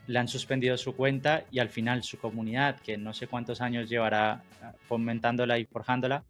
[0.07, 3.89] Le han suspendido su cuenta y al final su comunidad, que no sé cuántos años
[3.89, 6.23] llevará ah, fomentándola y forjándola,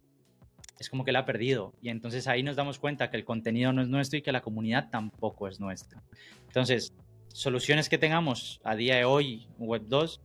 [0.80, 1.72] es como que la ha perdido.
[1.80, 4.40] Y entonces ahí nos damos cuenta que el contenido no es nuestro y que la
[4.40, 6.02] comunidad tampoco es nuestra.
[6.48, 6.92] Entonces,
[7.28, 10.20] soluciones que tengamos a día de hoy, Web 2,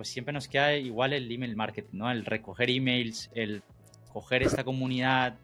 [0.00, 2.10] pues siempre nos queda igual el email marketing, ¿no?
[2.10, 3.62] El recoger emails, el
[4.14, 5.34] coger esta comunidad,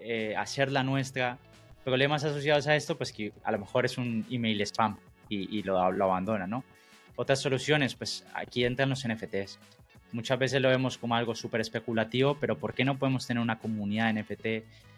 [0.00, 1.38] eh, hacerla nuestra.
[1.82, 4.98] Problemas asociados a esto, pues que a lo mejor es un email spam
[5.30, 6.62] y, lo, lo, abandona, ¿no?
[7.14, 9.58] Otras soluciones, pues aquí entran los NFTs.
[10.12, 13.58] Muchas veces lo vemos como algo súper especulativo, pero ¿por qué no podemos tener una
[13.58, 14.44] comunidad NFT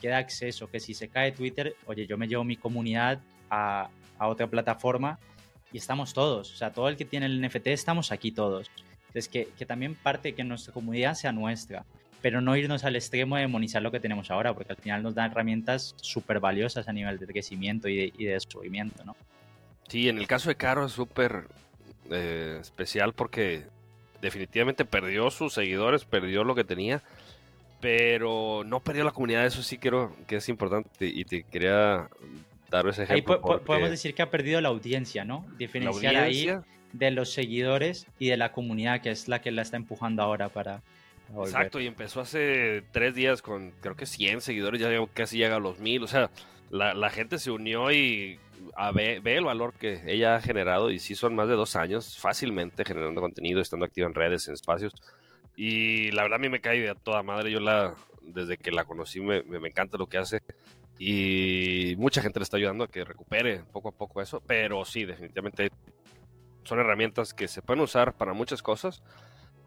[0.01, 0.69] que da acceso?
[0.69, 5.21] Que si se cae Twitter, oye, yo me llevo mi comunidad a, a otra plataforma
[5.73, 6.53] y estamos todos.
[6.53, 8.69] O sea, todo el que tiene el NFT, estamos aquí todos.
[9.09, 11.85] Entonces, que, que también parte que nuestra comunidad sea nuestra,
[12.21, 15.15] pero no irnos al extremo de demonizar lo que tenemos ahora, porque al final nos
[15.15, 19.17] da herramientas súper valiosas a nivel de crecimiento y de, y de descubrimiento, ¿no?
[19.89, 21.47] Sí, en el caso de Caro es súper
[22.11, 23.65] eh, especial porque
[24.21, 27.03] definitivamente perdió sus seguidores, perdió lo que tenía,
[27.81, 32.09] pero no perdió la comunidad, eso sí creo que es importante y te quería
[32.71, 33.35] dar ese ejemplo.
[33.35, 35.47] Ahí podemos decir que ha perdido la audiencia, ¿no?
[35.57, 36.51] Diferenciar ahí
[36.99, 40.49] de los seguidores y de la comunidad, que es la que la está empujando ahora
[40.49, 40.83] para,
[41.37, 45.61] Exacto, y empezó hace tres días con creo que 100 seguidores, ya casi llega a
[45.61, 46.03] los mil.
[46.03, 46.31] O sea,
[46.71, 48.39] la, gente se unió y
[48.95, 50.91] ve, el valor que ella ha generado.
[50.91, 54.55] Y sí, son más de dos años fácilmente generando contenido, estando activa en redes, en
[54.55, 54.95] espacios.
[55.57, 57.51] Y la verdad, a mí me cae de toda madre.
[57.51, 60.41] Yo la, desde que la conocí, me, me encanta lo que hace.
[60.99, 64.43] Y mucha gente le está ayudando a que recupere poco a poco eso.
[64.47, 65.71] Pero sí, definitivamente
[66.69, 69.03] son herramientas que se pueden usar para muchas cosas,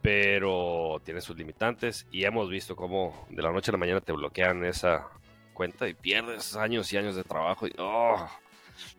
[0.04, 4.12] pero tiene sus limitantes y hemos visto cómo de la noche a la mañana te
[4.12, 5.08] bloquean esa
[5.54, 8.30] cuenta y pierdes años y años de trabajo y oh,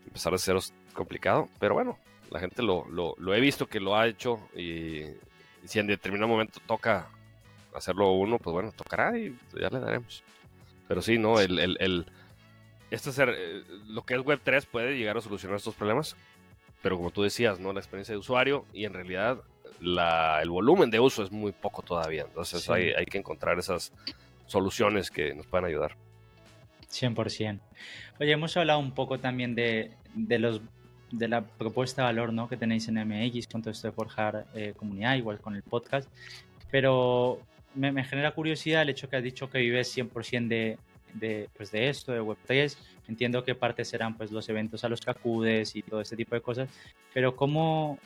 [0.05, 0.57] empezar a ser
[0.93, 1.97] complicado, pero bueno,
[2.31, 5.05] la gente lo, lo, he visto que lo ha hecho y,
[5.65, 7.09] si en determinado momento toca
[7.73, 10.25] hacerlo uno, pues bueno, tocará y ya le daremos.
[10.89, 11.39] Pero sí, ¿no?
[11.39, 12.07] El, el, el
[12.91, 16.15] este eh, lo que es Web3 puede llegar a solucionar estos problemas
[16.83, 17.73] pero como tú decías, ¿no?
[17.73, 19.39] La experiencia de usuario y en realidad
[19.81, 22.23] la, el volumen de uso es muy poco todavía.
[22.23, 23.93] Entonces hay, hay, que encontrar esas
[24.47, 25.97] soluciones que nos puedan ayudar.
[26.91, 27.61] 100%.
[28.21, 30.61] Oye, hemos hablado un poco también de, de los
[31.11, 32.49] de la propuesta de valor ¿no?
[32.49, 36.09] que tenéis en MX con todo esto de forjar eh, comunidad, igual con el podcast,
[36.71, 37.39] pero
[37.75, 40.79] me, me, genera curiosidad el hecho que has dicho que vives 100% de,
[41.15, 42.77] de, pues de esto, de Web3.
[43.09, 46.35] Entiendo que parte serán pues los eventos a los que acudes y todo ese tipo
[46.35, 46.69] de cosas,
[47.13, 47.99] pero ¿cómo,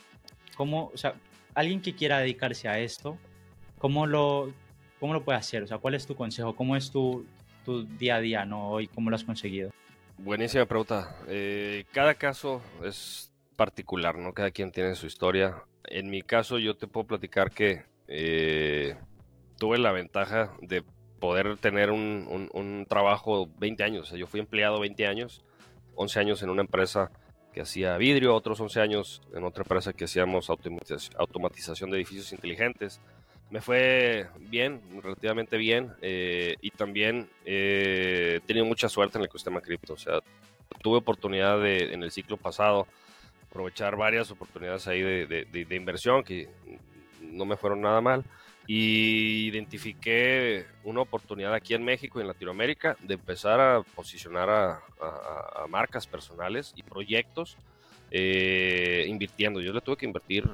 [0.55, 1.15] cómo o sea,
[1.53, 3.17] alguien que quiera dedicarse a esto,
[3.77, 4.51] ¿cómo lo,
[4.99, 5.63] cómo lo puede hacer?
[5.63, 6.55] O sea, ¿cuál es tu consejo?
[6.55, 7.25] ¿Cómo es tu,
[7.65, 8.69] tu día a día, no?
[8.69, 9.71] Hoy, ¿cómo lo has conseguido?
[10.17, 11.15] Buenísima pregunta.
[11.27, 14.33] Eh, cada caso es particular, ¿no?
[14.33, 15.63] Cada quien tiene su historia.
[15.85, 18.95] En mi caso, yo te puedo platicar que eh,
[19.57, 20.83] tuve la ventaja de
[21.19, 24.11] poder tener un, un, trabajo 20 años.
[24.11, 25.43] yo fui empleado 20 años,
[25.95, 27.11] 11 años en una empresa
[27.53, 33.01] que hacía vidrio, otros 11 años en otra empresa que hacíamos automatización de edificios inteligentes.
[33.49, 39.27] me fue bien, relativamente bien, eh, y también eh, he tenido mucha suerte en el
[39.27, 39.93] ecosistema cripto.
[39.93, 40.19] O sea,
[40.83, 42.87] tuve oportunidad de, en el ciclo pasado
[43.49, 46.49] aprovechar varias oportunidades ahí de, de, inversión que
[47.21, 48.23] no me fueron nada mal
[48.67, 54.81] y identifiqué una oportunidad aquí en México y en Latinoamérica de empezar a posicionar a,
[55.69, 57.57] marcas personales y proyectos
[58.11, 59.59] eh, invirtiendo.
[59.59, 60.45] Yo le tuve que invertir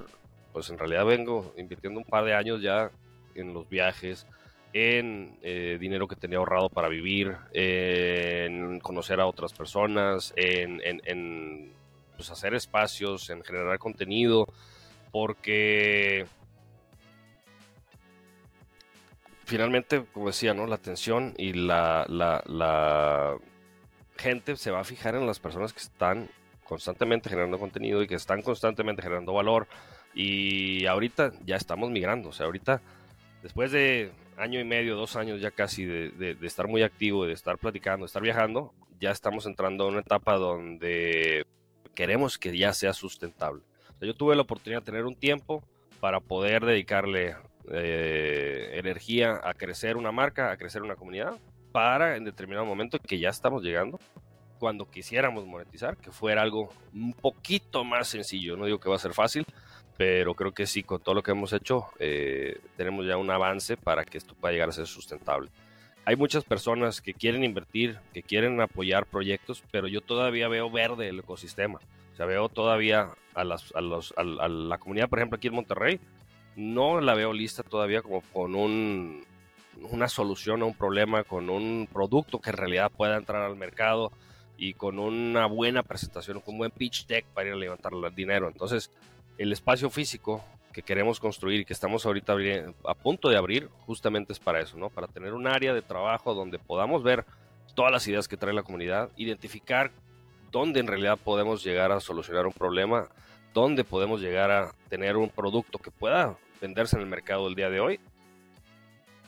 [0.53, 2.91] pues en realidad vengo invirtiendo un par de años ya
[3.35, 4.27] en los viajes,
[4.71, 11.71] en eh, dinero que tenía ahorrado para vivir, en conocer a otras personas, en,
[12.15, 14.47] pues, hacer espacios, en generar contenido,
[15.11, 16.25] porque
[19.45, 20.67] finalmente, como decía, ¿no?
[20.67, 23.37] la atención y la,
[24.17, 26.29] gente se va a fijar en las personas que están
[26.63, 29.67] constantemente generando contenido y que están constantemente generando valor
[30.13, 32.81] y ahorita ya estamos migrando, o sea, ahorita,
[33.41, 37.57] después de año y medio, dos años ya casi de, estar muy activo, de estar
[37.57, 41.45] platicando, de estar viajando, ya estamos entrando a una etapa donde
[41.95, 43.63] queremos que ya sea sustentable.
[43.99, 45.63] yo tuve la oportunidad de tener un tiempo
[45.99, 47.35] para poder dedicarle
[47.71, 51.37] eh, energía a crecer una marca, a crecer una comunidad,
[51.71, 53.99] para en determinado momento que ya estamos llegando,
[54.59, 58.55] cuando quisiéramos monetizar, que fuera algo un poquito más sencillo.
[58.55, 59.45] No digo que va a ser fácil,
[59.97, 63.75] pero creo que sí, con todo lo que hemos hecho, eh, tenemos ya un avance
[63.75, 65.49] para que esto pueda llegar a ser sustentable.
[66.05, 71.09] Hay muchas personas que quieren invertir, que quieren apoyar proyectos, pero yo todavía veo verde
[71.09, 71.79] el ecosistema.
[72.13, 75.55] O sea, veo todavía a, las, a, los, a, la comunidad, por ejemplo, aquí en
[75.55, 75.99] Monterrey,
[76.55, 79.25] no la veo lista todavía como con un,
[79.91, 84.11] una solución a un problema, con un producto que en realidad pueda entrar al mercado
[84.57, 88.15] y con una buena presentación, con un buen pitch deck para ir a levantar el
[88.15, 88.47] dinero.
[88.47, 88.91] Entonces,
[89.37, 92.35] el espacio físico que queremos construir y que estamos ahorita
[92.85, 94.89] a punto de abrir, justamente es para eso, ¿no?
[94.89, 97.25] Para tener un área de trabajo donde podamos ver
[97.75, 99.91] todas las ideas que trae la comunidad, identificar
[100.51, 103.09] dónde en realidad podemos llegar a solucionar un problema,
[103.53, 107.69] dónde podemos llegar a tener un producto que pueda venderse en el mercado el día
[107.69, 107.99] de hoy,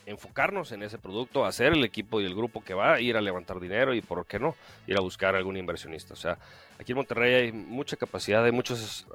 [0.05, 3.21] enfocarnos en ese producto, hacer el equipo y el grupo que va a ir a
[3.21, 4.55] levantar dinero y, ¿por qué no?,
[4.87, 6.13] ir a buscar algún inversionista.
[6.13, 6.37] O sea,
[6.79, 9.07] aquí en Monterrey hay mucha capacidad, hay muchos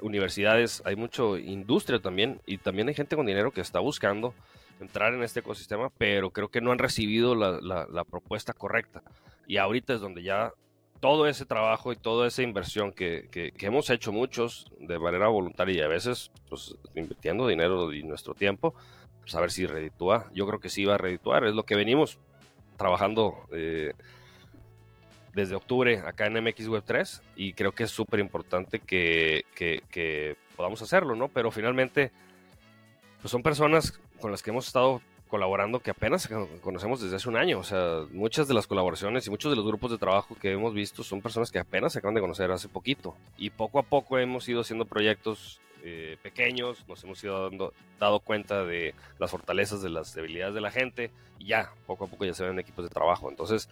[0.00, 4.34] universidades, hay mucha industria también y también hay gente con dinero que está buscando
[4.80, 9.02] entrar en este ecosistema, pero creo que no han recibido la, propuesta correcta.
[9.46, 10.52] Y ahorita es donde ya
[11.04, 13.28] todo ese trabajo y toda esa inversión que,
[13.60, 18.74] hemos hecho muchos de manera voluntaria y a veces pues, invirtiendo dinero y nuestro tiempo,
[19.20, 20.30] pues a ver si reditúa.
[20.32, 22.18] Yo creo que sí va a redituar, es lo que venimos
[22.78, 23.34] trabajando.
[23.52, 23.92] Eh,
[25.34, 30.36] desde octubre acá en MX Web 3 y creo que es súper importante que, que,
[30.56, 31.28] podamos hacerlo, ¿no?
[31.28, 32.12] Pero finalmente,
[33.20, 36.28] pues son personas con las que hemos estado colaborando que apenas
[36.62, 37.58] conocemos desde hace un año.
[37.58, 40.74] O sea, muchas de las colaboraciones y muchos de los grupos de trabajo que hemos
[40.74, 43.16] visto son personas que apenas se acaban de conocer hace poquito.
[43.36, 48.20] Y poco a poco hemos ido haciendo proyectos eh, pequeños, nos hemos ido dando, dado
[48.20, 52.24] cuenta de las fortalezas, de las debilidades de la gente y ya, poco a poco
[52.24, 53.28] ya se ven equipos de trabajo.
[53.28, 53.68] Entonces,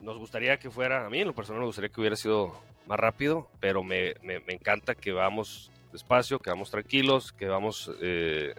[0.00, 2.54] nos gustaría que fuera, a mí en lo personal me gustaría que hubiera sido
[2.86, 8.54] más rápido, pero me, me, encanta que vamos despacio, que vamos tranquilos, que vamos eh,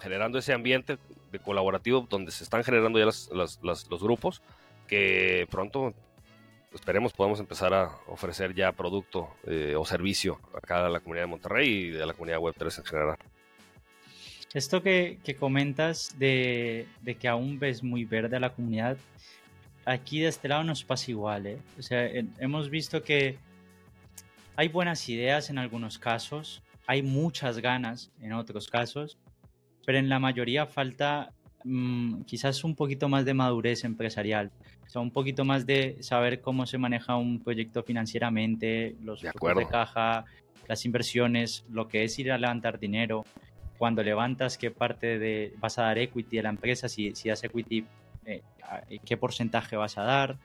[0.00, 0.98] generando ese ambiente
[1.30, 3.30] de colaborativo donde se están generando ya las,
[3.62, 4.42] los grupos,
[4.86, 5.94] que pronto
[6.74, 11.30] esperemos podamos empezar a ofrecer ya producto eh, o servicio acá a la comunidad de
[11.30, 13.16] Monterrey y de la comunidad Web3 en general.
[14.54, 18.96] Esto que, que comentas de, de, que aún ves muy verde a la comunidad,
[19.84, 21.46] aquí de este lado nos pasa igual.
[21.46, 21.58] ¿eh?
[21.78, 22.06] O sea,
[22.38, 23.36] hemos visto que
[24.56, 29.18] hay buenas ideas en algunos casos, hay muchas ganas en otros casos,
[29.88, 31.32] pero en la mayoría falta
[31.64, 34.50] mm, quizás un poquito más de madurez empresarial,
[34.86, 39.30] o sea, un poquito más de saber cómo se maneja un proyecto financieramente, los de,
[39.30, 40.26] de caja,
[40.66, 43.24] las inversiones, lo que es ir a levantar dinero,
[43.78, 47.42] cuando levantas qué parte de vas a dar equity a la empresa, si, si das
[47.44, 47.86] equity
[48.26, 48.42] eh,
[49.06, 50.36] qué porcentaje vas a dar.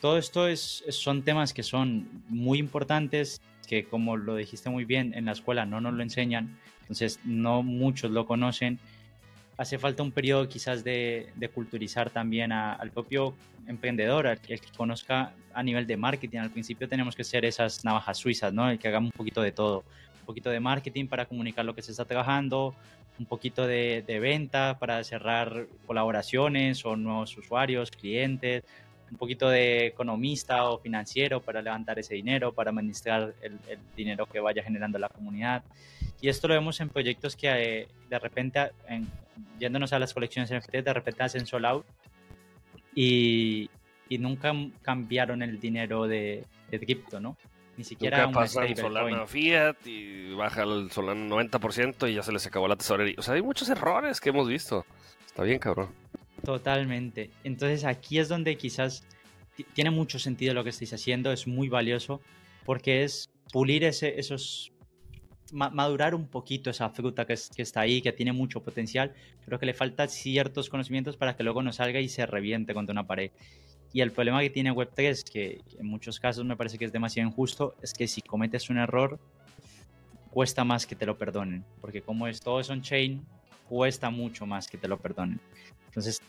[0.00, 5.14] Todo esto es, son temas que son muy importantes, que como lo dijiste muy bien,
[5.14, 6.58] en la escuela no nos lo enseñan,
[6.90, 8.80] entonces no muchos lo conocen.
[9.56, 13.34] Hace falta un periodo quizás de, culturizar también al propio
[13.68, 16.38] emprendedor, al que, conozca a nivel de marketing.
[16.38, 18.68] Al principio tenemos que ser esas navajas suizas, ¿no?
[18.68, 19.84] El que hagamos un poquito de todo.
[20.20, 22.74] Un poquito de marketing para comunicar lo que se está trabajando,
[23.20, 28.64] un poquito de, venta para cerrar colaboraciones o nuevos usuarios, clientes,
[29.12, 33.58] un poquito de economista o financiero para levantar ese dinero, para administrar el,
[33.96, 35.62] dinero que vaya generando la comunidad.
[36.20, 38.70] Y esto lo vemos en proyectos que eh, de repente,
[39.58, 41.86] yéndonos a las colecciones NFT, de repente hacen sold out
[42.94, 43.70] y,
[44.08, 44.52] y nunca
[44.82, 47.36] cambiaron el dinero de, de cripto, ¿no?
[47.76, 52.46] Ni siquiera Nunca pasan Solana Fiat y baja el Solana 90% y ya se les
[52.46, 53.14] acabó la tesorería.
[53.16, 54.84] O sea, hay muchos errores que hemos visto.
[55.26, 55.88] Está bien, cabrón.
[56.44, 57.30] Totalmente.
[57.44, 59.04] Entonces aquí es donde quizás
[59.72, 62.20] tiene mucho sentido lo que estáis haciendo, es muy valioso
[62.64, 64.72] porque es pulir ese, esos
[65.52, 69.12] madurar un poquito esa fruta que, está ahí, que tiene mucho potencial,
[69.44, 72.92] pero que le faltan ciertos conocimientos para que luego no salga y se reviente contra
[72.92, 73.30] una pared.
[73.92, 77.28] Y el problema que tiene Web3, que, en muchos casos me parece que es demasiado
[77.28, 79.18] injusto, es que si cometes un error,
[80.30, 83.24] cuesta más que te lo perdonen, porque como es todo es on-chain,
[83.68, 85.40] cuesta mucho más que te lo perdonen.
[85.86, 86.20] Entonces,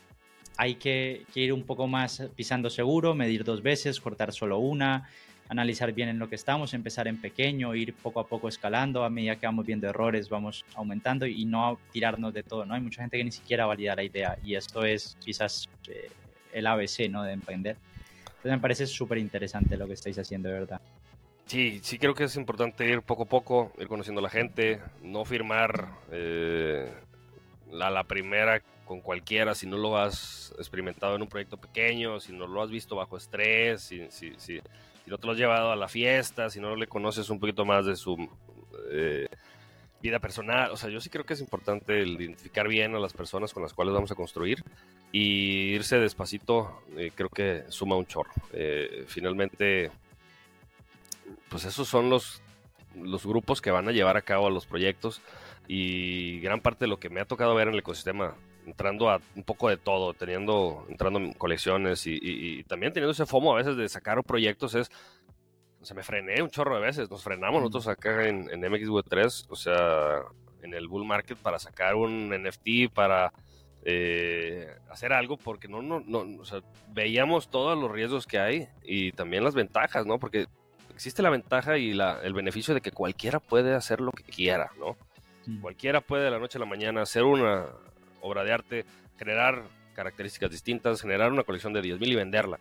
[0.56, 5.08] hay que, que, ir un poco más pisando seguro, medir dos veces, cortar solo una,
[5.52, 9.10] analizar bien en lo que estamos, empezar en pequeño, ir poco a poco escalando, a
[9.10, 12.74] medida que vamos viendo errores, vamos aumentando y no tirarnos de todo, ¿no?
[12.74, 16.10] Hay mucha gente que ni siquiera valida la idea y esto es quizás eh,
[16.54, 17.22] el ABC, ¿no?
[17.22, 17.76] De emprender.
[18.24, 20.80] Entonces me parece súper interesante lo que estáis haciendo, de verdad.
[21.44, 24.80] Sí, sí creo que es importante ir poco a poco, ir conociendo a la gente,
[25.02, 26.90] no firmar eh,
[27.70, 32.32] la, la primera con cualquiera si no lo has experimentado en un proyecto pequeño, si
[32.32, 34.60] no lo has visto bajo estrés, si, si, si,
[35.04, 37.64] si no te lo has llevado a la fiesta, si no le conoces un poquito
[37.64, 38.28] más de su
[38.90, 39.28] eh,
[40.00, 40.70] vida personal.
[40.70, 43.72] O sea, yo sí creo que es importante identificar bien a las personas con las
[43.72, 44.64] cuales vamos a construir
[45.12, 48.32] y irse despacito, eh, creo que suma un chorro.
[48.52, 49.90] Eh, finalmente,
[51.48, 52.42] pues esos son los,
[52.96, 55.20] los grupos que van a llevar a cabo los proyectos
[55.68, 58.34] y gran parte de lo que me ha tocado ver en el ecosistema
[58.66, 63.52] entrando a un poco de todo, teniendo, entrando en colecciones y, también teniendo ese FOMO
[63.52, 64.90] a veces de sacar proyectos es,
[65.82, 69.56] se me frené un chorro de veces, nos frenamos nosotros acá en, en MXW3, o
[69.56, 70.22] sea,
[70.62, 73.32] en el bull market para sacar un NFT, para
[73.84, 76.60] eh, hacer algo, porque no, no, no, o sea,
[76.92, 80.20] veíamos todos los riesgos que hay y también las ventajas, ¿no?
[80.20, 80.46] Porque
[80.94, 84.70] existe la ventaja y la, el beneficio de que cualquiera puede hacer lo que quiera,
[84.78, 84.96] ¿no?
[85.60, 87.66] Cualquiera puede de la noche a la mañana hacer una
[88.22, 88.84] obra de arte,
[89.18, 89.64] generar
[89.94, 92.58] características distintas, generar una colección de 10.000 y venderla.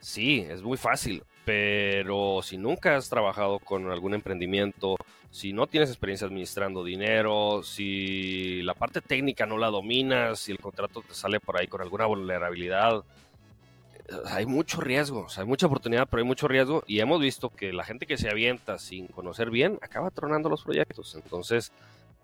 [0.00, 4.96] Sí, es muy fácil, pero si nunca has trabajado con algún emprendimiento,
[5.30, 10.58] si no tienes experiencia administrando dinero, si la parte técnica no la dominas, si el
[10.58, 13.04] contrato te sale por ahí con alguna vulnerabilidad,
[14.08, 17.72] eh, hay mucho riesgo, hay mucha oportunidad, pero hay mucho riesgo y hemos visto que
[17.72, 21.14] la gente que se avienta sin conocer bien acaba tronando los proyectos.
[21.14, 21.72] Entonces,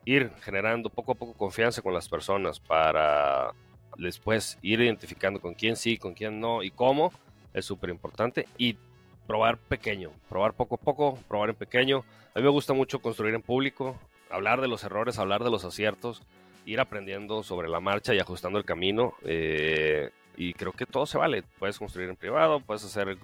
[0.08, 3.52] ir generando poco a poco confianza con las personas para
[3.98, 7.12] después ir identificando con quién sí, con quién no y cómo
[7.52, 8.78] es súper importante y
[9.26, 12.04] probar pequeño, probar poco a poco, probar en pequeño.
[12.34, 13.98] A mí me gusta mucho construir en público,
[14.30, 16.22] hablar de los errores, hablar de los aciertos,
[16.64, 19.12] ir aprendiendo sobre la marcha y ajustando el camino.
[19.24, 21.42] Eh, y creo que todo se vale.
[21.58, 23.18] Puedes construir en privado, puedes hacer el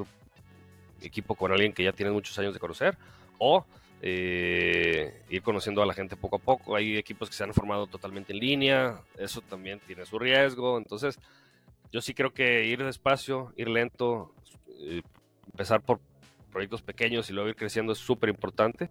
[1.01, 2.99] equipo con alguien que ya tienes muchos años de conocer
[3.39, 3.64] o
[4.07, 6.77] eh, ir conociendo a la gente poco a poco.
[6.77, 10.77] Hay equipos que se han formado totalmente en línea, eso también tiene su riesgo.
[10.77, 11.19] Entonces,
[11.91, 14.35] yo sí creo que ir despacio, ir lento,
[14.79, 15.01] eh,
[15.47, 16.01] empezar por
[16.53, 18.91] proyectos pequeños y luego ir creciendo es súper importante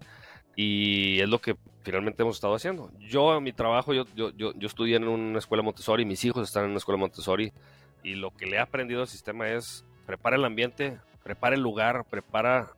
[0.56, 2.90] y es lo que finalmente hemos estado haciendo.
[2.98, 6.48] Yo, en mi trabajo, yo, yo, yo, yo, estudié en una escuela Montessori, mis hijos
[6.48, 7.54] están en una escuela Montessori
[8.02, 12.04] y lo que le he aprendido al sistema es prepara el ambiente, prepara el lugar,
[12.10, 12.74] prepara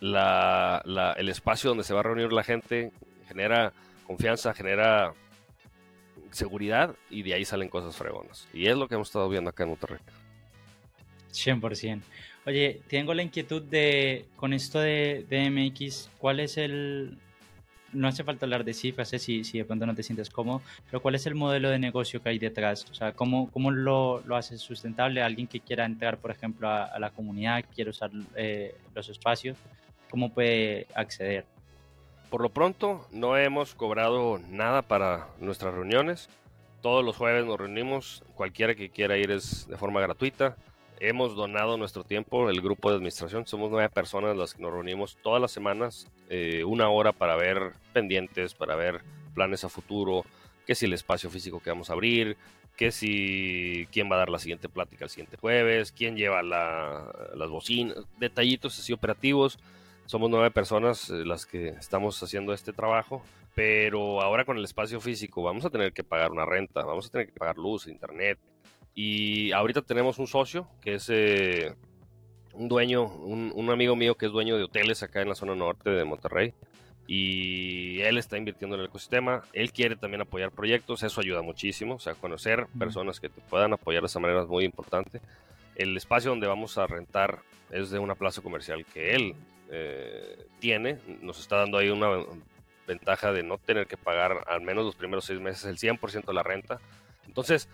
[0.00, 0.82] la,
[1.16, 2.92] el espacio donde se va a reunir la gente,
[3.28, 3.72] genera
[4.06, 5.12] confianza, genera
[6.30, 8.48] seguridad y de ahí salen cosas fregonas.
[8.52, 9.98] Y es lo que hemos estado viendo acá en Monterrey.
[11.32, 12.00] 100%.
[12.46, 17.18] Oye, tengo la inquietud de, con esto de, de MX, ¿cuál es el,
[17.92, 19.18] no hace falta hablar de cifras, ¿eh?
[19.18, 22.22] si, si de pronto no te sientes cómodo, pero ¿cuál es el modelo de negocio
[22.22, 22.86] que hay detrás?
[22.90, 25.22] O sea, ¿cómo, cómo lo, lo haces sustentable?
[25.22, 29.56] Alguien que quiera entrar, por ejemplo, a, la comunidad, quiere usar eh, los espacios,
[30.10, 31.44] ¿cómo puede acceder?
[32.30, 36.28] Por lo pronto, no hemos cobrado nada para nuestras reuniones.
[36.82, 38.24] Todos los jueves nos reunimos.
[38.34, 40.56] Cualquiera que quiera ir es de forma gratuita.
[40.98, 43.46] Hemos donado nuestro tiempo, el grupo de administración.
[43.46, 47.72] Somos nueve personas las que nos reunimos todas las semanas, eh, una hora para ver
[47.92, 49.02] pendientes, para ver
[49.34, 50.24] planes a futuro,
[50.66, 52.36] qué si el espacio físico que vamos a abrir,
[52.76, 57.50] qué si quién va a dar la siguiente plática el siguiente jueves, quién lleva las
[57.50, 59.58] bocinas, detallitos así operativos
[60.06, 63.22] somos nueve personas eh, las que estamos haciendo este trabajo,
[63.54, 67.10] pero ahora con el espacio físico vamos a tener que pagar una renta, vamos a
[67.10, 68.38] tener que pagar luz, internet.
[68.94, 71.74] Y ahorita tenemos un socio que es eh,
[72.54, 75.90] un dueño, un, amigo mío que es dueño de hoteles acá en la zona norte
[75.90, 76.54] de Monterrey.
[77.08, 81.96] y él está invirtiendo en el ecosistema, él quiere también apoyar proyectos, eso ayuda muchísimo,
[81.96, 85.20] o sea, conocer personas que te puedan apoyar de esa manera es muy importante.
[85.76, 87.40] El espacio donde vamos a rentar
[87.70, 89.36] es de una plaza comercial que él
[89.70, 92.08] eh, tiene, nos está dando ahí una
[92.86, 96.34] ventaja de no tener que pagar al menos los primeros seis meses el 100% de
[96.34, 96.80] la renta.
[97.26, 97.68] Entonces,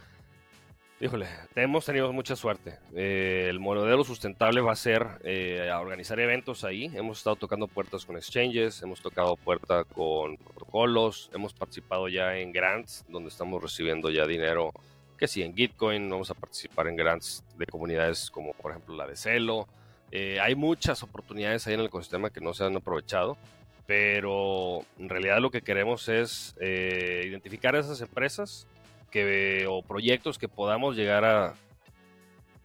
[1.00, 2.78] híjole, hemos tenido mucha suerte.
[2.94, 6.90] Eh, el modelo sustentable va a ser eh, a organizar eventos ahí.
[6.94, 12.52] Hemos estado tocando puertas con exchanges, hemos tocado puerta con protocolos, hemos participado ya en
[12.52, 14.72] grants donde estamos recibiendo ya dinero.
[15.18, 19.06] Que sí, en Gitcoin vamos a participar en grants de comunidades como por ejemplo la
[19.06, 19.68] de Celo.
[20.12, 23.36] Eh, hay muchas oportunidades ahí en el ecosistema que no se han aprovechado
[23.86, 28.66] pero en realidad lo que queremos es eh, identificar esas empresas
[29.10, 31.54] que, o proyectos que podamos llegar a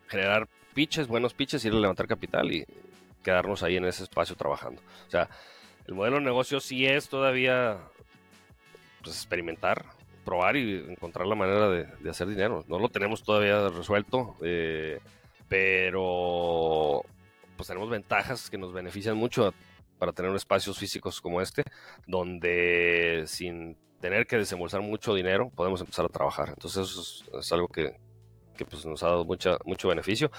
[0.08, 2.66] generar pitches, buenos pitches, ir a levantar capital y
[3.24, 4.82] quedarnos ahí en ese espacio trabajando.
[5.08, 5.28] O sea,
[5.88, 7.78] el modelo de negocio sí es todavía
[9.04, 9.84] pues, experimentar,
[10.24, 12.64] probar y encontrar la manera de, hacer dinero.
[12.70, 15.00] No lo tenemos todavía resuelto, eh,
[15.50, 17.04] pero
[17.58, 19.54] pues tenemos ventajas que nos benefician mucho
[19.98, 21.64] para tener espacios físicos como este,
[22.06, 26.50] donde sin tener que desembolsar mucho dinero podemos empezar a trabajar.
[26.50, 27.96] Entonces eso es, algo que,
[28.56, 30.32] que pues, nos ha dado mucha, mucho beneficio.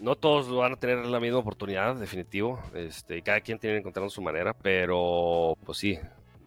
[0.00, 4.10] No todos van a tener la misma oportunidad, definitivo, este, cada quien tiene que encontrar
[4.10, 5.98] su manera, pero pues sí,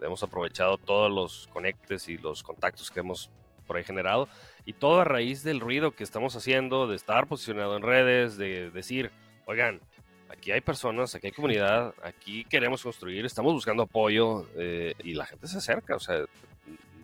[0.01, 3.31] hemos aprovechado todos los conectes y los contactos que hemos
[3.65, 4.27] por ahí generado,
[4.65, 8.71] y todo a raíz del ruido que estamos haciendo, de estar posicionado en redes, de
[8.71, 9.11] decir,
[9.49, 9.81] oigan,
[10.29, 15.25] aquí hay personas, aquí hay comunidad, aquí queremos construir, estamos buscando apoyo eh, y la
[15.25, 15.95] gente se acerca.
[15.95, 16.23] O sea,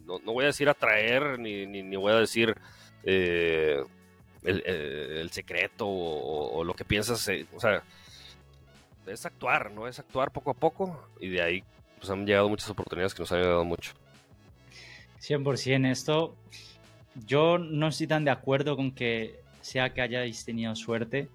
[0.05, 2.55] no, voy a decir atraer ni, ni, voy a decir
[3.03, 3.83] eh,
[4.43, 7.27] eh, el, secreto o, lo que piensas.
[7.55, 7.81] o sea,
[9.07, 9.87] es actuar, ¿no?
[9.87, 11.63] Es actuar poco a poco y de ahí
[11.97, 13.93] pues han llegado muchas oportunidades que nos han ayudado mucho.
[15.19, 16.35] 100% esto,
[17.25, 21.27] yo no estoy tan de acuerdo con que sea que hayáis tenido suerte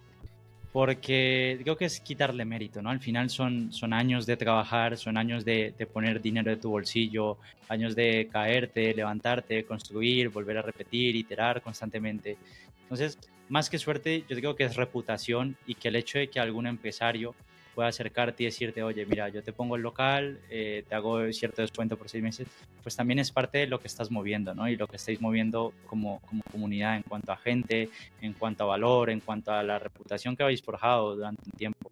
[0.72, 2.90] porque creo que es quitarle mérito, ¿no?
[2.90, 6.70] Al final son, son años de trabajar, son años de, de, poner dinero de tu
[6.70, 12.36] bolsillo, años de caerte, levantarte, construir, volver a repetir, iterar constantemente.
[12.82, 13.18] Entonces,
[13.48, 16.68] más que suerte, yo creo que es reputación y que el hecho de que algún
[16.68, 17.34] empresario
[17.74, 21.62] pueda acercarte y decirte, oye, mira, yo te pongo el local, eh, te hago cierto
[21.62, 22.48] descuento por seis meses,
[22.82, 24.68] pues también es parte de lo que estás moviendo, ¿no?
[24.68, 27.88] Y lo que estáis moviendo como, como comunidad en cuanto a gente,
[28.20, 31.90] en cuanto a valor, en cuanto a la reputación que habéis forjado durante un tiempo.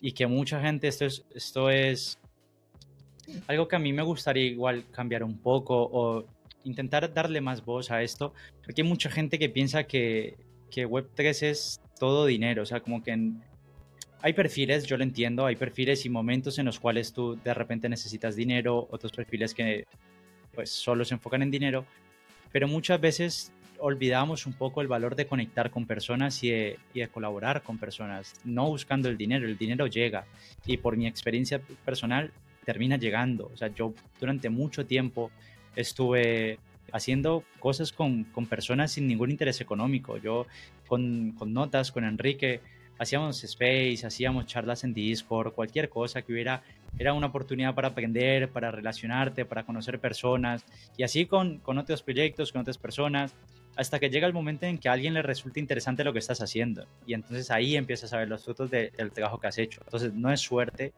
[0.00, 2.18] Y que mucha gente, esto es, esto es
[3.46, 6.24] algo que a mí me gustaría igual cambiar un poco o
[6.64, 10.36] intentar darle más voz a esto, porque hay mucha gente que piensa que,
[10.70, 13.42] que Web3 es todo dinero, o sea, como que en,
[14.20, 17.88] hay perfiles, yo lo entiendo, hay perfiles y momentos en los cuales tú de repente
[17.88, 19.86] necesitas dinero, otros perfiles que
[20.54, 21.84] pues solo se enfocan en dinero,
[22.50, 27.00] pero muchas veces olvidamos un poco el valor de conectar con personas y de, y
[27.00, 30.24] de, colaborar con personas, no buscando el dinero, el dinero llega
[30.66, 32.32] y por mi experiencia personal
[32.64, 35.30] termina llegando, o sea, yo durante mucho tiempo
[35.76, 36.58] estuve
[36.92, 40.46] haciendo cosas con, con personas sin ningún interés económico, yo
[40.88, 42.60] con, con notas, con Enrique,
[42.98, 46.62] hacíamos space, hacíamos charlas en Discord, cualquier cosa que hubiera,
[46.98, 50.64] era una oportunidad para aprender, para relacionarte, para conocer personas
[50.96, 53.34] y así con, con otros proyectos, con otras personas,
[53.76, 56.42] hasta que llega el momento en que a alguien le resulta interesante lo que estás
[56.42, 59.80] haciendo y entonces ahí empiezas a ver los frutos del trabajo que has hecho.
[59.84, 60.92] Entonces no es suerte,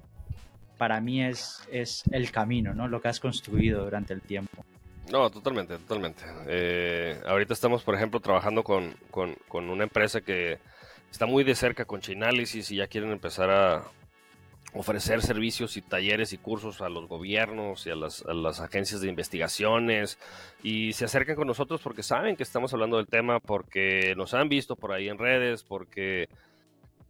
[0.78, 2.88] para mí es, es el camino, ¿no?
[2.88, 4.64] lo que has construido durante el tiempo.
[5.12, 6.22] No, totalmente, totalmente.
[6.46, 10.58] Eh, ahorita estamos, por ejemplo, trabajando con, con, con una empresa que
[11.10, 13.82] está muy de cerca con Chainalysis y ya quieren empezar a
[14.72, 20.18] ofrecer servicios y talleres y cursos a los gobiernos y a las, agencias de investigaciones
[20.62, 24.48] y se acercan con nosotros porque saben que estamos hablando del tema, porque nos han
[24.48, 26.28] visto por ahí en redes, porque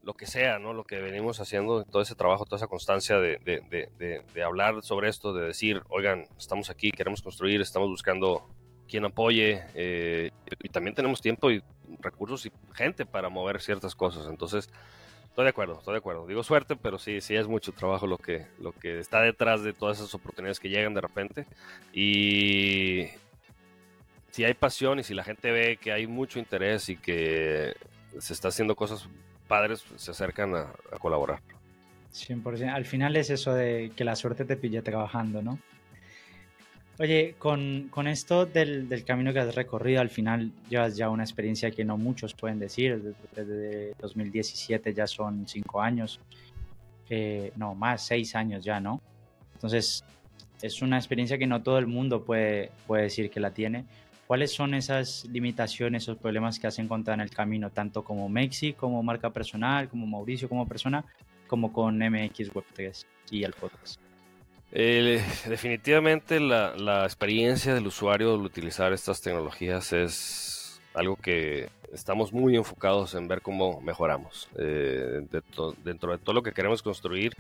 [0.03, 0.72] lo que sea, ¿no?
[0.72, 5.34] Lo que venimos haciendo, todo ese trabajo, toda esa constancia de, de hablar sobre esto,
[5.34, 8.48] de decir, oigan, estamos aquí, queremos construir, estamos buscando
[8.90, 10.30] quien apoye eh,
[10.62, 11.62] y también tenemos tiempo y
[12.03, 14.26] recursos y gente para mover ciertas cosas.
[14.26, 14.70] Entonces,
[15.24, 16.26] estoy de acuerdo, estoy de acuerdo.
[16.26, 19.72] Digo suerte, pero sí, sí es mucho trabajo lo que, lo que está detrás de
[19.72, 21.46] todas esas oportunidades que llegan de repente.
[21.92, 23.09] Y
[24.30, 27.74] si hay pasión y si la gente ve que hay mucho interés y que
[28.18, 29.09] se está haciendo cosas
[29.48, 31.40] padres, se acercan a, a colaborar.
[32.12, 32.72] 100%.
[32.72, 35.59] Al final es eso de que la suerte te pille trabajando, ¿no?
[37.01, 41.22] Oye, con, con esto del, del, camino que has recorrido, al final llevas ya una
[41.22, 43.14] experiencia que no muchos pueden decir.
[43.34, 46.20] Desde, 2017 ya son cinco años.
[47.09, 49.01] Eh, no, más, seis años ya, ¿no?
[49.55, 50.05] Entonces,
[50.61, 53.86] es una experiencia que no todo el mundo puede, puede decir que la tiene.
[54.26, 58.74] ¿Cuáles son esas limitaciones, esos problemas que has encontrado en el camino, tanto como Mexi,
[58.74, 61.03] como marca personal, como Mauricio como persona,
[61.46, 64.09] como con MX Web 3 y el podcast?
[64.72, 73.14] Definitivamente la, experiencia del usuario al utilizar estas tecnologías es algo que estamos muy enfocados
[73.14, 74.48] en ver cómo mejoramos.
[74.56, 75.26] Eh,
[75.84, 77.34] dentro de todo lo que queremos construir,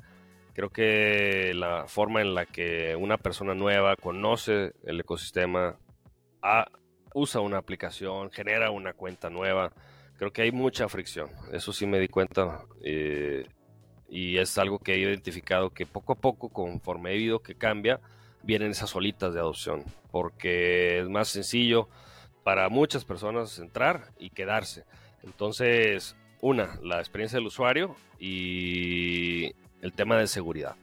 [0.54, 5.76] creo que la forma en la que una persona nueva conoce el ecosistema,
[7.14, 9.72] usa una aplicación, genera una cuenta nueva,
[10.16, 11.30] creo que hay mucha fricción.
[11.52, 12.62] Eso sí me di cuenta.
[12.82, 13.46] Eh,
[14.10, 18.00] y es algo que he identificado que poco a poco, conforme he visto que cambia,
[18.42, 21.88] vienen esas olitas de adopción, porque es más sencillo
[22.42, 24.84] para muchas personas entrar y quedarse.
[25.22, 30.74] Entonces, una, la experiencia del usuario y el tema de seguridad.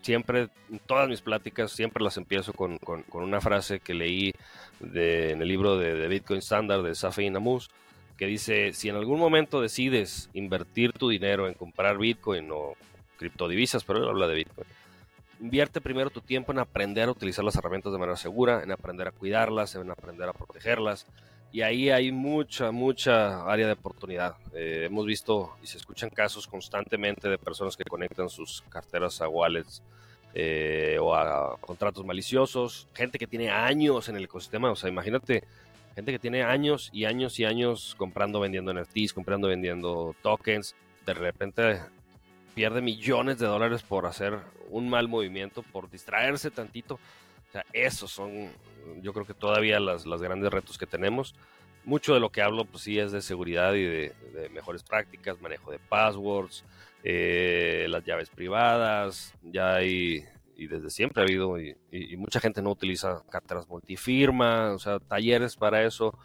[0.00, 2.78] Siempre, en todas mis pláticas, siempre las empiezo con,
[3.12, 4.32] una frase que leí
[4.80, 7.70] en el libro de, Bitcoin Standard de Safin Namus,
[8.16, 12.74] que dice, si en algún momento decides invertir tu dinero en comprar Bitcoin o
[13.16, 14.66] criptodivisas, pero él habla de Bitcoin,
[15.40, 19.08] invierte primero tu tiempo en aprender a utilizar las herramientas de manera segura, en aprender
[19.08, 21.06] a cuidarlas, en aprender a protegerlas.
[21.50, 24.36] Y ahí hay mucha, mucha área de oportunidad.
[24.54, 29.28] Eh, hemos visto y se escuchan casos constantemente de personas que conectan sus carteras a
[29.28, 29.82] wallets
[30.32, 34.70] eh, o a contratos maliciosos, gente que tiene años en el ecosistema.
[34.70, 35.44] O sea, imagínate
[35.94, 40.74] Gente que tiene años y años y años comprando, vendiendo NFTs, comprando, vendiendo tokens.
[41.04, 41.80] De repente
[42.54, 44.38] pierde millones de dólares por hacer
[44.70, 46.94] un mal movimiento, por distraerse tantito.
[46.94, 48.50] O sea, esos son,
[49.02, 51.34] yo creo que todavía las, las grandes retos que tenemos.
[51.84, 54.14] Mucho de lo que hablo, pues sí, es de seguridad y de,
[54.52, 56.64] mejores prácticas, manejo de passwords,
[57.04, 59.34] eh, las llaves privadas.
[59.42, 60.24] Ya hay
[60.62, 61.76] y desde siempre ha habido, y,
[62.16, 66.16] mucha gente no utiliza carteras multifirma, o sea, talleres para eso.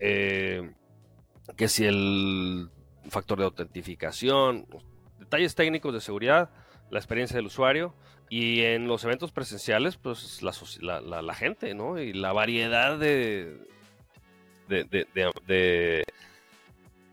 [0.00, 0.72] Eh,
[1.56, 2.70] que si el
[3.08, 4.66] factor de autentificación,
[5.18, 6.50] detalles técnicos de seguridad,
[6.90, 7.94] la experiencia del usuario
[8.28, 11.98] y en los eventos presenciales, pues la, la, gente, ¿no?
[11.98, 13.58] Y la variedad de,
[14.68, 16.04] de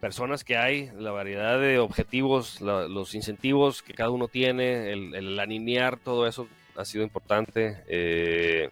[0.04, 5.96] personas que hay, la variedad de objetivos, los incentivos que cada uno tiene, el, alinear
[5.96, 7.82] todo eso ha sido importante.
[7.88, 8.70] Eh,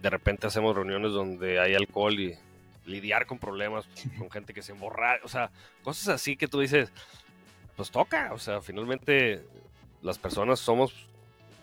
[0.00, 2.38] de repente hacemos reuniones donde hay alcohol y
[2.86, 3.88] lidiar con problemas
[4.20, 5.50] con gente que se emborra, o sea,
[5.82, 6.92] cosas así que tú dices,
[7.74, 9.42] pues toca, o sea, finalmente
[10.00, 11.08] las personas somos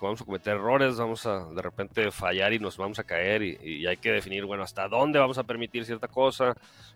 [0.06, 3.86] vamos a cometer errores, vamos a de repente fallar y nos vamos a caer y,
[3.86, 6.56] hay que definir, bueno, hasta dónde vamos a permitir cierta cosa.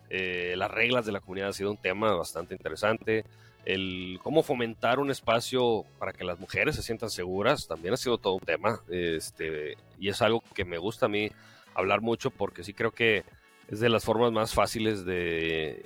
[0.10, 3.26] Eh, las reglas de la comunidad ha sido un tema bastante interesante.
[3.66, 8.18] El cómo fomentar un espacio para que las mujeres se sientan seguras también ha sido
[8.18, 8.82] todo un tema.
[8.90, 11.32] Este, y es algo que me gusta a mí
[11.74, 13.24] hablar mucho porque sí creo que
[13.70, 15.86] es de las formas más fáciles de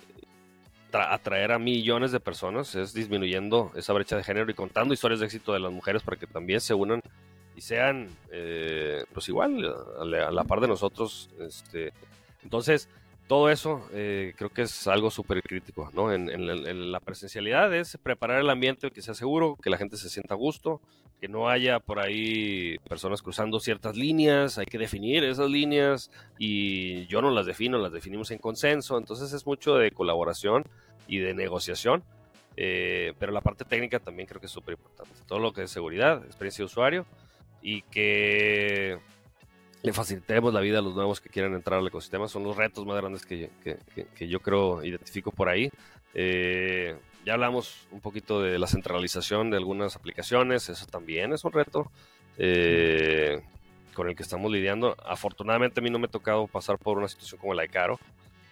[1.14, 5.26] atraer a millones de personas, es disminuyendo esa brecha de género y contando historias de
[5.26, 7.02] éxito de las mujeres para que también se unan
[7.56, 11.30] y sean, eh, pues igual, a la, par de nosotros.
[11.40, 11.92] Este,
[12.44, 12.88] entonces,
[13.28, 16.14] todo eso eh, creo que es algo súper crítico, ¿no?
[16.14, 20.36] En, la presencialidad es preparar el ambiente que sea seguro, que la gente se sienta
[20.36, 20.82] a gusto,
[21.20, 27.08] que no haya por ahí personas cruzando ciertas líneas, hay que definir esas líneas y
[27.08, 30.64] yo no las defino, las definimos en consenso, entonces es mucho de colaboración
[31.08, 32.04] y de negociación,
[32.56, 35.72] eh, pero la parte técnica también creo que es súper importante, todo lo que es
[35.72, 37.06] seguridad, experiencia de usuario
[37.62, 39.00] y que
[39.84, 42.28] le facilitemos la vida a los nuevos que quieren entrar al ecosistema.
[42.28, 45.70] Son los retos más grandes que, que, yo creo identifico por ahí.
[46.14, 46.96] Eh,
[47.26, 51.92] ya hablamos un poquito de la centralización de algunas aplicaciones, eso también es un reto
[52.38, 53.42] eh,
[53.94, 54.96] con el que estamos lidiando.
[55.06, 58.00] Afortunadamente a mí no me ha tocado pasar por una situación como la de Caro,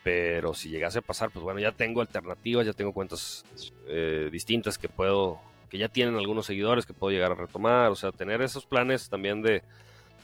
[0.05, 3.43] pero si llegase a pasar, pues bueno, ya tengo alternativas, ya tengo cuentas
[3.87, 7.95] eh, distintas que puedo, que ya tienen algunos seguidores que puedo llegar a retomar, o
[7.95, 9.63] sea, tener esos planes también de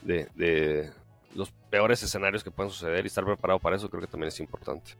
[0.04, 0.90] de,
[1.34, 4.40] los peores escenarios que pueden suceder y estar preparado para eso creo que también es
[4.40, 4.92] importante.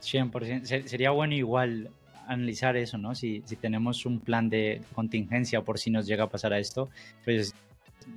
[0.00, 0.86] 100%.
[0.86, 1.90] Sería bueno igual
[2.26, 3.14] analizar eso, ¿no?
[3.14, 6.88] Si, si tenemos un plan de contingencia por si nos llega a pasar a esto,
[7.24, 7.54] pues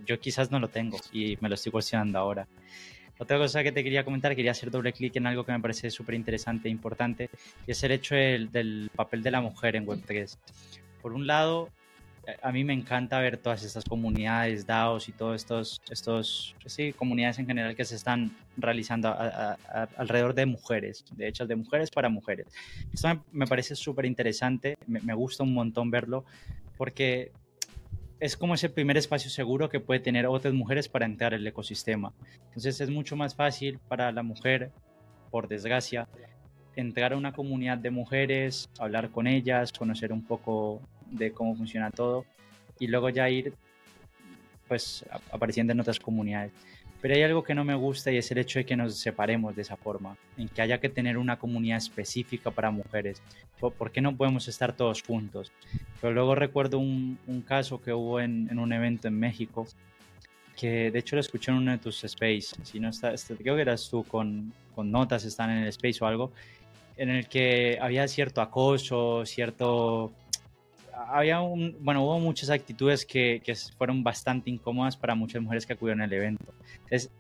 [0.06, 2.48] yo quizás no lo tengo y me lo estoy cuestionando ahora.
[3.18, 5.90] Otra cosa que te quería comentar, quería hacer doble clic en algo que me parece
[5.90, 7.30] súper interesante e importante,
[7.66, 10.38] y es el hecho del, del, papel de la mujer en Web3.
[11.02, 11.70] Por un lado,
[12.42, 17.40] a mí me encanta ver todas estas comunidades, DAOs y todos estos, estos sí, comunidades
[17.40, 19.16] en general que se están realizando
[19.98, 22.48] alrededor de mujeres, de hecho, de mujeres para mujeres.
[22.94, 26.26] Esto me, parece súper interesante, me, me, gusta un montón verlo,
[26.78, 27.32] porque
[28.20, 32.14] es como ese primer espacio seguro que puede tener otras mujeres para entrar al ecosistema.
[32.48, 34.72] Entonces es mucho más fácil para la mujer,
[35.32, 36.08] por desgracia,
[36.76, 41.92] entrar a una comunidad de mujeres, hablar con ellas, conocer un poco de cómo funciona
[41.92, 42.26] todo
[42.80, 43.54] y luego ya ir
[44.68, 46.52] pues apareciendo en otras comunidades.
[47.02, 49.56] Pero hay algo que no me gusta y es el hecho de que nos separemos
[49.56, 53.22] de esa forma, en que haya que tener una comunidad específica para mujeres.
[53.60, 55.52] ¿Por qué no podemos estar todos juntos?
[56.02, 57.18] Pero luego recuerdo un,
[57.48, 59.68] caso que hubo en, un evento en México,
[60.56, 63.62] que de hecho lo escuché en uno de tus space, si no está, creo que
[63.62, 66.32] eras tú con, con notas, están en el space o algo,
[66.98, 70.12] en el que había cierto acoso, cierto
[71.08, 75.74] había un, bueno, hubo muchas actitudes que, que, fueron bastante incómodas para muchas mujeres que
[75.74, 76.54] acudieron al evento.
[76.84, 77.12] Entonces,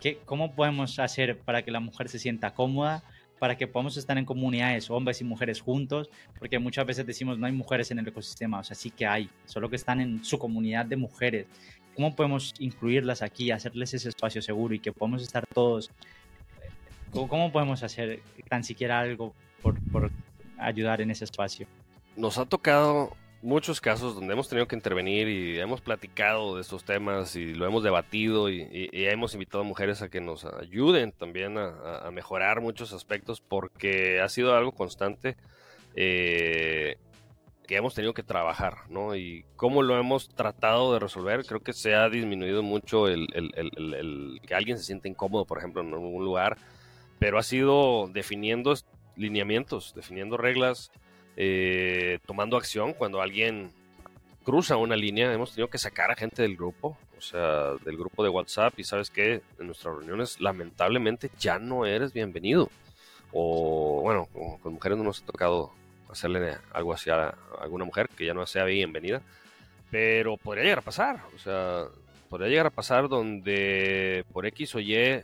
[0.00, 3.02] ¿qué, ¿cómo podemos hacer para que la mujer se sienta cómoda?
[3.38, 7.46] Para que podamos estar en comunidades, hombres y mujeres juntos, porque muchas veces decimos no
[7.46, 10.38] hay mujeres en el ecosistema, o sea, sí que hay, solo que están en su
[10.38, 11.46] comunidad de mujeres.
[11.94, 15.90] ¿Cómo podemos incluirlas aquí, hacerles ese espacio seguro y que podamos estar todos?
[17.12, 20.10] ¿Cómo, podemos hacer tan siquiera algo por, por
[20.58, 21.66] ayudar en ese espacio?
[22.20, 26.84] Nos ha tocado muchos casos donde hemos tenido que intervenir y hemos platicado de estos
[26.84, 31.56] temas y lo hemos debatido y, hemos invitado a mujeres a que nos ayuden también
[31.56, 35.36] a, mejorar muchos aspectos porque ha sido algo constante
[35.94, 36.96] eh,
[37.66, 39.16] que hemos tenido que trabajar, ¿no?
[39.16, 44.40] Y cómo lo hemos tratado de resolver, creo que se ha disminuido mucho el, el
[44.46, 46.58] que alguien se siente incómodo, por ejemplo, en algún lugar,
[47.18, 48.74] pero ha sido definiendo
[49.16, 50.90] lineamientos, definiendo reglas,
[51.36, 53.70] eh, tomando acción cuando alguien
[54.44, 55.32] cruza una línea.
[55.32, 58.84] Hemos tenido que sacar a gente del grupo, o sea, del grupo de WhatsApp y
[58.84, 62.70] sabes que en nuestras reuniones lamentablemente ya no eres bienvenido.
[63.32, 64.28] O bueno,
[64.62, 65.72] con mujeres no nos ha tocado
[66.10, 69.22] hacerle algo así a alguna mujer que ya no sea bienvenida,
[69.90, 71.84] pero podría llegar a pasar, o sea,
[72.28, 75.22] podría llegar a pasar donde por X o Y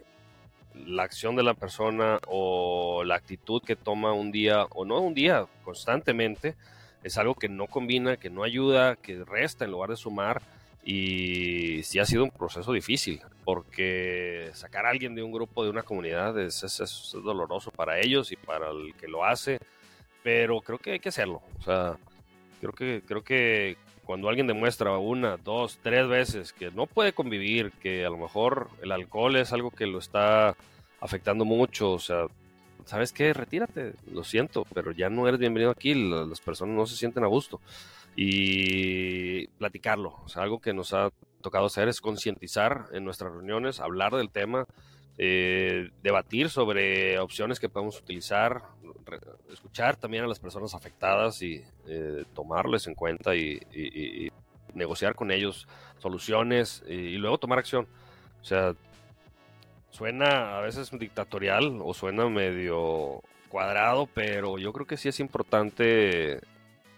[0.85, 5.15] la acción de la persona o la actitud que toma un día, o no un
[5.15, 6.55] día, constantemente,
[7.03, 10.43] es algo que no combina, que no ayuda, que resta en lugar de sumar.
[10.85, 15.71] Y sí ha sido un proceso difícil, porque sacar a alguien de un grupo, de
[15.71, 19.59] una comunidad, es, es, doloroso para ellos y para el que lo hace,
[20.23, 21.43] pero creo que hay que hacerlo.
[21.59, 21.97] O sea,
[22.61, 27.73] creo que, creo que cuando alguien demuestra una, dos, tres veces que no puede convivir,
[27.73, 30.57] que a lo mejor el alcohol es algo que lo está
[31.01, 32.27] afectando mucho, o sea,
[32.85, 33.33] ¿sabes qué?
[33.33, 37.27] Retírate, lo siento, pero ya no eres bienvenido aquí, las personas no se sienten a
[37.27, 37.61] gusto.
[38.15, 41.11] Y platicarlo, o sea, algo que nos ha
[41.43, 44.67] tocado hacer es concientizar en nuestras reuniones, hablar del tema,
[45.19, 48.63] eh, debatir sobre opciones que podemos utilizar,
[49.51, 53.61] escuchar también a las personas afectadas y eh, tomarles en cuenta y,
[54.75, 55.67] negociar con ellos
[55.99, 57.87] soluciones y, luego tomar acción.
[58.43, 58.75] O sea,
[59.91, 66.41] suena a veces dictatorial o suena medio cuadrado, pero yo creo que sí es importante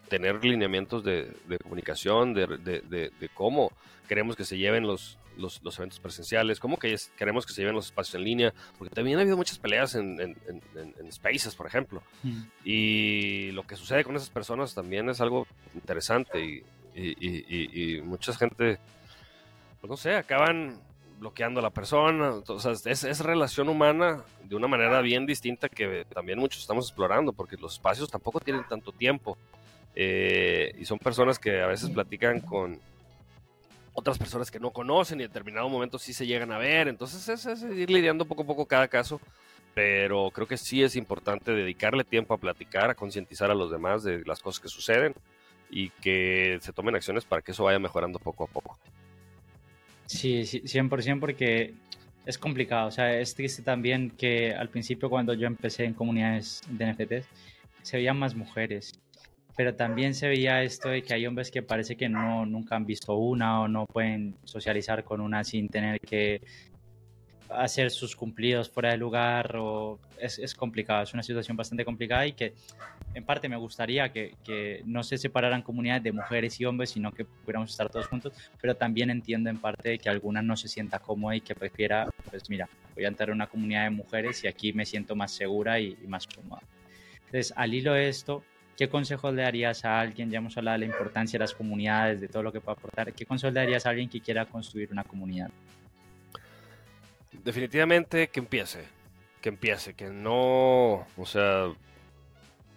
[0.08, 1.30] tener lineamientos de,
[1.62, 3.70] comunicación, de, de, cómo
[4.08, 7.86] queremos que se lleven los, los, eventos presenciales, cómo que queremos que se lleven los
[7.86, 12.02] espacios en línea, porque también ha habido muchas peleas en, en, Spaces, por ejemplo.
[12.22, 12.42] Mm.
[12.64, 16.62] Y lo que sucede con esas personas también es algo interesante y,
[16.94, 18.78] y, y, mucha gente,
[19.80, 20.78] pues no sé, acaban
[21.18, 22.34] bloqueando a la persona.
[22.36, 27.32] Entonces, es, es, relación humana de una manera bien distinta que también muchos estamos explorando,
[27.32, 29.36] porque los espacios tampoco tienen tanto tiempo.
[29.94, 32.80] Eh, y son personas que a veces platican con,
[33.98, 36.88] otras personas que no conocen y en determinado momento sí se llegan a ver.
[36.88, 39.20] Entonces es, ir lidiando poco a poco cada caso.
[39.74, 44.02] Pero creo que sí es importante dedicarle tiempo a platicar, a concientizar a los demás
[44.02, 45.14] de las cosas que suceden
[45.70, 48.78] y que se tomen acciones para que eso vaya mejorando poco a poco.
[50.06, 51.74] Sí, sí 100% porque
[52.24, 52.88] es complicado.
[52.88, 57.26] O sea, es triste también que al principio cuando yo empecé en comunidades de NFTs
[57.82, 58.98] se veían más mujeres
[59.58, 62.86] pero también se veía esto de que hay hombres que parece que no nunca han
[62.86, 66.40] visto una o no pueden socializar con una sin tener que
[67.48, 72.24] hacer sus cumplidos fuera de lugar o es, es complicado, es una situación bastante complicada
[72.24, 72.54] y que
[73.14, 77.10] en parte me gustaría que, que, no se separaran comunidades de mujeres y hombres, sino
[77.10, 81.00] que pudiéramos estar todos juntos, pero también entiendo en parte que alguna no se sienta
[81.00, 84.46] cómoda y que prefiera, pues mira, voy a entrar en una comunidad de mujeres y
[84.46, 86.62] aquí me siento más segura y, y más cómoda.
[87.26, 88.44] Entonces, al hilo de esto,
[88.78, 90.30] ¿Qué consejos le darías a alguien?
[90.30, 93.12] Ya hemos hablado de la importancia de las comunidades, de todo lo que puede aportar.
[93.12, 95.50] ¿Qué consejos le darías a alguien que quiera construir una comunidad?
[97.42, 98.84] Definitivamente que empiece,
[99.42, 101.72] que empiece, que no, o sea,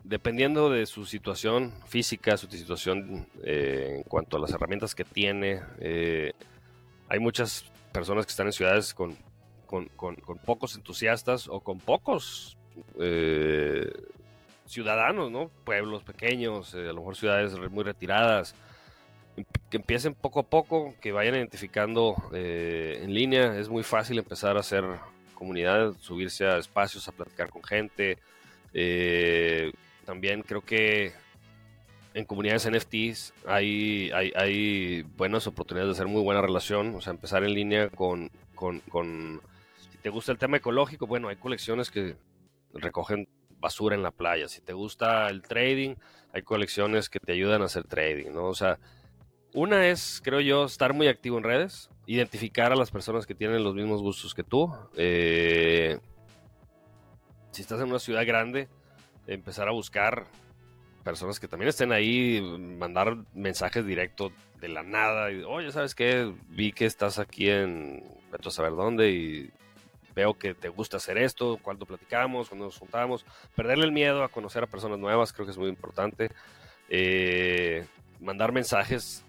[0.03, 5.61] dependiendo de su situación física, su situación eh, en cuanto a las herramientas que tiene,
[5.79, 6.33] eh,
[7.09, 9.15] hay muchas personas que están en ciudades con,
[9.67, 12.57] con, pocos entusiastas o con pocos
[12.99, 13.87] eh,
[14.71, 15.49] ciudadanos, ¿no?
[15.63, 18.55] Pueblos pequeños, a lo mejor ciudades muy retiradas,
[19.69, 23.57] que empiecen poco a poco, que vayan identificando en línea.
[23.57, 24.83] Es muy fácil empezar a hacer
[25.41, 28.19] comunidad, subirse a espacios, a platicar con gente.
[28.73, 29.71] Eh,
[30.05, 31.13] también creo que
[32.13, 37.11] en comunidades NFTs hay, hay, hay, buenas oportunidades de hacer muy buena relación, o sea,
[37.11, 39.41] empezar en línea con, con,
[39.89, 42.15] si te gusta el tema ecológico, bueno, hay colecciones que
[42.73, 43.27] recogen
[43.61, 45.95] basura en la playa, si te gusta el trading,
[46.33, 48.47] hay colecciones que te ayudan a hacer trading, ¿no?
[48.47, 48.79] O sea,
[49.53, 53.63] una es, creo yo, estar muy activo en redes, identificar a las personas que tienen
[53.63, 54.73] los mismos gustos que tú.
[54.95, 55.99] Eh,
[57.51, 58.67] si estás en una ciudad grande,
[59.27, 60.25] empezar a buscar
[61.03, 65.31] personas que también estén ahí, mandar mensajes directos de la nada.
[65.31, 66.33] Y, Oye, ¿sabes qué?
[66.47, 69.51] Vi que estás aquí en, vete a saber dónde y
[70.15, 73.25] veo que te gusta hacer esto, cuando platicamos, cuando nos juntamos.
[73.55, 76.29] Perderle el miedo a conocer a personas nuevas creo que es muy importante.
[76.89, 77.85] Eh,
[78.19, 79.23] mandar mensajes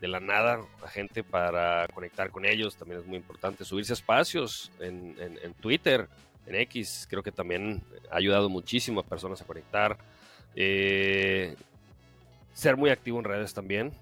[0.00, 3.64] de la nada a gente para conectar con ellos también es muy importante.
[3.64, 6.08] Subirse espacios en, en, Twitter,
[6.46, 9.98] en X, creo que también ha ayudado muchísimo a personas a conectar.
[10.54, 11.56] Eh,
[12.52, 13.92] ser muy activo en redes también.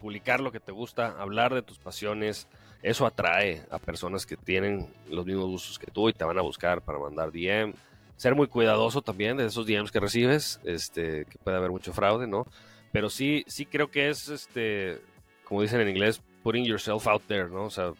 [0.00, 2.48] Publicar lo que te gusta, hablar de tus pasiones.
[2.82, 6.42] Eso atrae a personas que tienen los mismos gustos que tú y te van a
[6.42, 7.74] buscar para mandar DM.
[8.16, 12.26] Ser muy cuidadoso también de esos DMs que recibes, este, que puede haber mucho fraude,
[12.26, 12.46] ¿no?
[12.92, 15.00] Pero sí, sí creo que es este,
[15.44, 17.64] como dicen en inglés, putting yourself out there, ¿no?
[17.64, 17.92] O sea,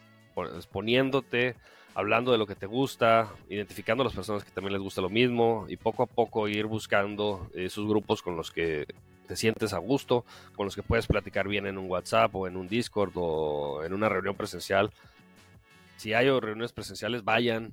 [0.56, 1.56] exponiéndote,
[1.94, 5.10] hablando de lo que te gusta, identificando a las personas que también les gusta lo
[5.10, 8.86] mismo y poco a poco ir buscando esos grupos con los que
[9.28, 10.24] te sientes a gusto,
[10.56, 13.92] con los que puedes platicar bien en un WhatsApp o en un Discord o en
[13.92, 14.90] una reunión presencial.
[15.96, 17.72] Si hay reuniones presenciales, vayan,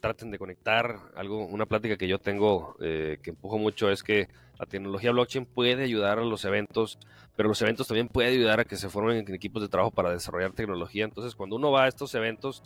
[0.00, 0.98] traten de conectar.
[1.16, 4.28] Algo, una plática que yo tengo eh, que empujo mucho es que
[4.58, 6.98] la tecnología blockchain puede ayudar a los eventos,
[7.34, 10.52] pero los eventos también puede ayudar a que se formen equipos de trabajo para desarrollar
[10.52, 11.04] tecnología.
[11.04, 12.62] Entonces, cuando uno va a estos eventos,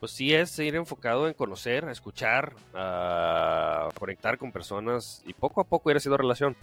[0.00, 5.60] pues sí es ir enfocado en conocer, a escuchar, a conectar con personas y poco
[5.60, 6.56] a poco ir haciendo relación.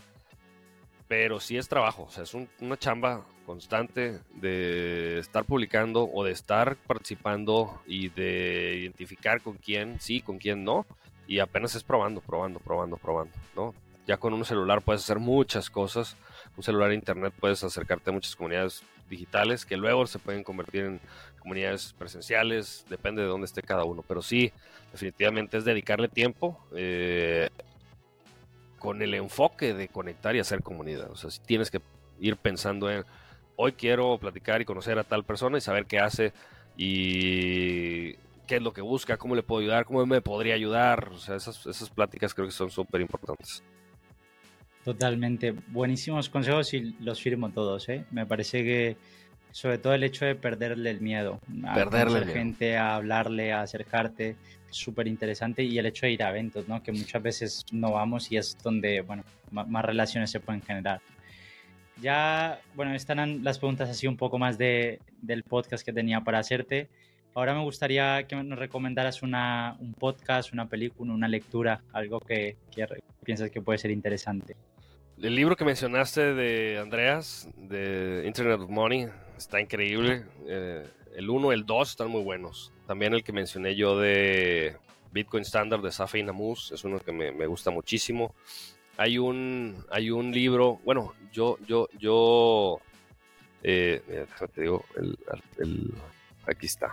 [1.07, 6.33] Pero sí es trabajo, o sea, es una chamba constante de estar publicando o de
[6.33, 10.85] estar participando y de identificar con quién sí, con quién no.
[11.27, 13.73] Y apenas es probando, probando, probando, probando, ¿no?
[14.05, 16.17] Ya con un celular puedes hacer muchas cosas.
[16.55, 20.99] Un celular internet puedes acercarte a muchas comunidades digitales que luego se pueden convertir en
[21.39, 24.03] comunidades presenciales, depende de dónde esté cada uno.
[24.05, 24.51] Pero sí,
[24.91, 27.49] definitivamente es dedicarle tiempo eh,
[28.79, 31.11] con el enfoque de conectar y hacer comunidad.
[31.11, 31.81] O sea, si tienes que
[32.19, 33.03] ir pensando en,
[33.55, 36.33] hoy quiero platicar y conocer a tal persona y saber qué hace
[36.75, 38.13] y
[38.47, 41.09] qué es lo que busca, cómo le puedo ayudar, cómo me podría ayudar.
[41.09, 43.63] O sea, esas, pláticas creo que son súper importantes.
[44.83, 45.53] Totalmente.
[45.67, 47.89] Buenísimos consejos y los firmo todos.
[47.89, 48.05] ¿eh?
[48.11, 48.97] Me parece que
[49.51, 51.39] sobre todo el hecho de perderle el miedo.
[51.65, 54.35] A perderle gente, a hablarle, a acercarte,
[54.69, 55.63] súper interesante.
[55.63, 56.83] Y el hecho de ir a eventos, ¿no?
[56.83, 61.01] que muchas veces no vamos y es donde bueno, más relaciones se pueden generar.
[62.01, 66.39] Ya, bueno, están las preguntas así un poco más de, del podcast que tenía para
[66.39, 66.89] hacerte.
[67.33, 72.57] Ahora me gustaría que nos recomendaras una, un podcast, una película, una lectura, algo que,
[72.71, 72.87] que
[73.23, 74.55] piensas que puede ser interesante.
[75.21, 80.25] El libro que mencionaste de Andreas, de Internet of Money, está increíble.
[80.45, 82.71] Eh, el 1 y el 2 están muy buenos.
[82.85, 84.77] También el que mencioné yo de
[85.11, 88.35] Bitcoin Standard de Safin Namus es uno que me, gusta muchísimo.
[88.95, 92.79] Hay un, hay un libro, bueno, yo, yo, yo,
[93.63, 95.17] eh, te digo, el,
[95.57, 95.93] el,
[96.45, 96.91] aquí está.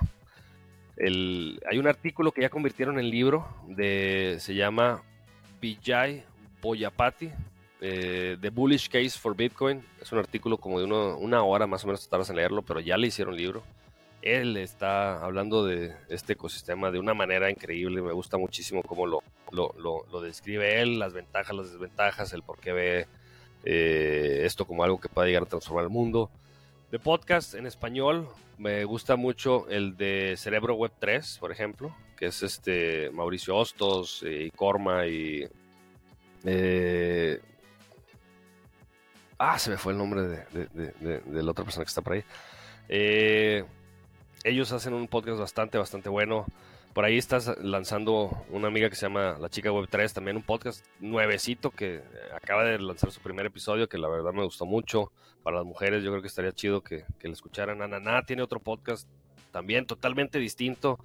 [0.96, 5.02] El, hay un artículo que ya convirtieron en libro de, se llama
[5.60, 6.24] Vijay
[6.62, 7.30] Boyapati,
[7.86, 9.84] eh, The Bullish Case for Bitcoin.
[10.00, 12.96] Es un artículo como de una hora más o menos tardas en leerlo, pero ya
[12.96, 13.62] le hicieron libro.
[14.22, 18.00] Él está hablando de este ecosistema de una manera increíble.
[18.00, 19.22] Me gusta muchísimo cómo lo,
[19.52, 23.06] lo, describe él, las ventajas, las desventajas, el por qué ve
[23.64, 26.30] eh, esto como algo que puede llegar a transformar el mundo.
[26.90, 32.26] De podcast en español, me gusta mucho el de Cerebro Web 3, por ejemplo, que
[32.26, 35.46] es este Mauricio Hostos y Corma y
[36.44, 37.40] eh,
[39.46, 42.24] Ah, se me fue el nombre de, la otra persona que está por ahí.
[42.88, 43.62] Eh,
[44.42, 46.46] ellos hacen un podcast bastante, bastante bueno.
[46.94, 50.42] Por ahí estás lanzando una amiga que se llama La Chica Web 3, también un
[50.42, 52.00] podcast nuevecito que
[52.34, 55.12] acaba de lanzar su primer episodio, que la verdad me gustó mucho.
[55.42, 57.82] Para las mujeres yo creo que estaría chido que, que le escucharan.
[57.82, 59.06] Ananá tiene otro podcast
[59.54, 60.98] también totalmente distinto,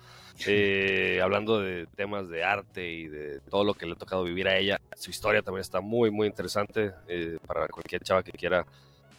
[0.47, 4.47] eh, hablando de temas de arte y de todo lo que le ha tocado vivir
[4.47, 4.81] a ella.
[4.97, 8.65] Su historia también está muy, muy interesante eh, para cualquier chava que quiera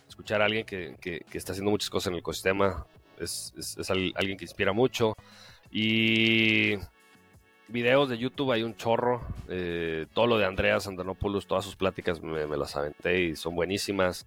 [0.09, 2.85] escuchar a alguien que, que, está haciendo muchas cosas en el ecosistema.
[3.21, 5.15] Es, es, alguien que inspira mucho.
[5.71, 6.75] Y
[7.69, 9.23] videos de YouTube hay un chorro.
[9.49, 13.55] Eh, todo lo de Andrea Sandanopoulos, todas sus pláticas me, me, las aventé y son
[13.55, 14.27] buenísimas.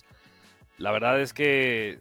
[0.78, 1.99] La verdad es que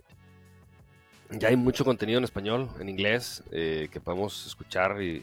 [1.38, 5.18] ya hay mucho contenido en español, en inglés, eh, que podemos escuchar y,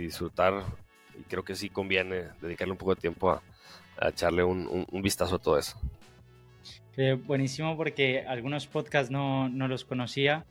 [0.00, 0.64] disfrutar.
[1.18, 3.42] Y creo que sí conviene dedicarle un poco de tiempo a,
[4.08, 5.78] echarle un, vistazo a todo eso.
[7.24, 10.44] buenísimo porque algunos podcasts no, no, los conocía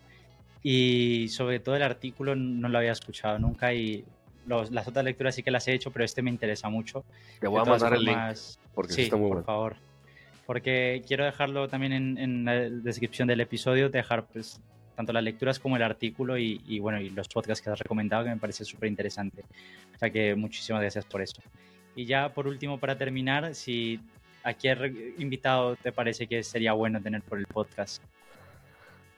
[0.64, 4.06] y sobre todo el artículo no lo había escuchado nunca y
[4.46, 7.04] las otras lecturas sí que las he hecho, pero este me interesa mucho.
[7.40, 8.18] Te voy a mandar el link
[8.74, 9.76] porque sí, está muy por favor.
[10.46, 14.62] Porque quiero dejarlo también en, en, la descripción del episodio, dejar pues
[14.96, 18.30] tanto las lecturas como el artículo y, bueno, y los podcasts que has recomendado, que
[18.30, 19.44] me parece súper interesante.
[19.96, 21.42] O sea que muchísimas gracias por eso.
[21.96, 24.00] Y ya por último, para terminar, si
[24.44, 28.02] a qué invitado te parece que sería bueno tener por el podcast.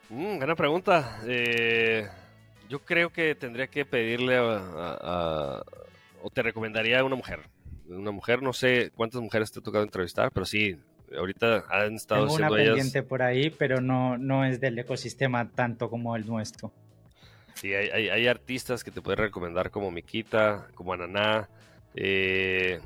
[0.10, 1.20] Mm, buena pregunta.
[1.26, 2.08] Eh,
[2.70, 5.64] yo creo que tendría que pedirle a,
[6.22, 7.42] o te recomendaría a una mujer.
[7.88, 10.78] Una mujer, no sé cuántas mujeres te ha tocado entrevistar, pero sí,
[11.18, 15.90] ahorita han estado Tengo una pendiente por ahí, pero no, no es del ecosistema tanto
[15.90, 16.72] como el nuestro.
[17.56, 21.48] Sí, hay, hay, artistas que te pueden recomendar como Miquita, como Ananá.
[21.96, 22.80] Eh,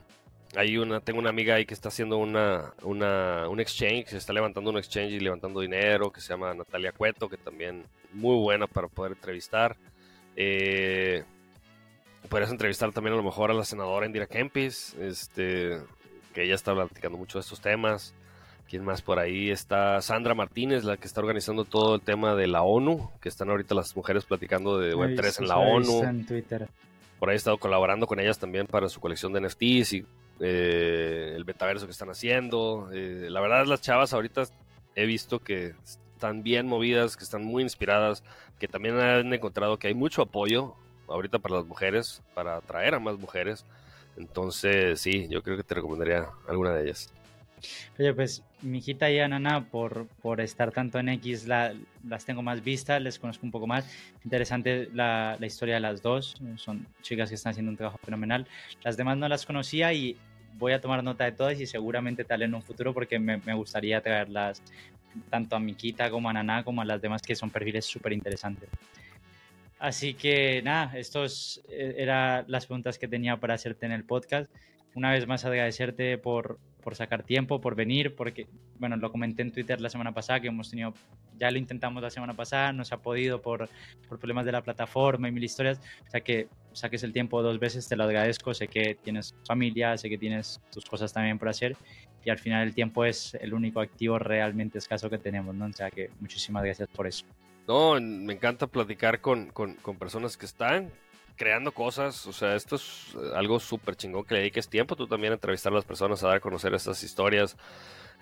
[0.55, 4.34] hay una, tengo una amiga ahí que está haciendo una, una, un exchange, se está
[4.34, 8.67] levantando un exchange y levantando dinero, que se llama Natalia Cueto, que también muy buena
[8.67, 9.78] para poder entrevistar.
[10.36, 11.23] Eh,
[12.30, 15.80] podrías entrevistar también a lo mejor a la senadora Indira Kempis, este,
[16.34, 18.13] que ella está platicando mucho de estos temas.
[18.70, 19.49] ¿Quién más por ahí?
[19.49, 23.49] Está Sandra Martínez, la que está organizando todo el tema de la ONU, que están
[23.49, 26.03] ahorita las mujeres platicando de Web3 en la ONU.
[26.03, 26.68] En Twitter.
[27.18, 30.05] Por ahí he estado colaborando con ellas también para su colección de NFTs y
[30.39, 32.89] eh, el metaverso que están haciendo.
[32.93, 34.43] Eh, la verdad, las chavas ahorita
[34.95, 38.24] he visto que están bien movidas, que están muy inspiradas,
[38.59, 40.76] que también han encontrado que hay mucho apoyo
[41.07, 43.65] ahorita para las mujeres, para atraer a más mujeres.
[44.18, 47.13] Entonces, sí, yo creo que te recomendaría alguna de ellas.
[47.97, 51.74] Oye, pues mi hijita y Anana, por, por estar tanto en X, la,
[52.08, 53.89] las tengo más vistas, les conozco un poco más.
[54.24, 58.47] Interesante la, la, historia de las dos, son chicas que están haciendo un trabajo fenomenal.
[58.84, 60.18] Las demás no las conocía y
[60.58, 64.01] voy a tomar nota de todas y seguramente tal en un futuro porque me, gustaría
[64.01, 64.62] traerlas
[65.30, 68.70] tanto a Miquita como a Naná como a las demás que son perfiles súper interesantes.
[69.80, 74.49] Así que nada, estos eh, eran las preguntas que tenía para hacerte en el podcast.
[74.95, 76.58] Una vez más agradecerte por,
[76.88, 78.48] por sacar tiempo, por venir, porque,
[78.80, 80.94] bueno, lo comenté en Twitter la semana pasada, que hemos tenido,
[81.38, 83.68] ya lo intentamos la semana pasada, no se ha podido por,
[84.08, 87.60] por problemas de la plataforma y mil historias, o sea que saques el tiempo dos
[87.60, 91.50] veces, te lo agradezco, sé que tienes familia, sé que tienes tus cosas también por
[91.50, 91.76] hacer
[92.24, 95.66] y al final el tiempo es el único activo realmente escaso que tenemos, ¿no?
[95.66, 97.26] O sea que muchísimas gracias por eso.
[97.68, 99.52] No, me encanta platicar con,
[100.00, 100.90] personas que están
[101.38, 102.28] creando cosas.
[102.28, 104.96] O sea, esto es algo súper chingón que le dediques tiempo.
[104.96, 107.56] Tú también a entrevistar a las personas, a dar a conocer estas historias.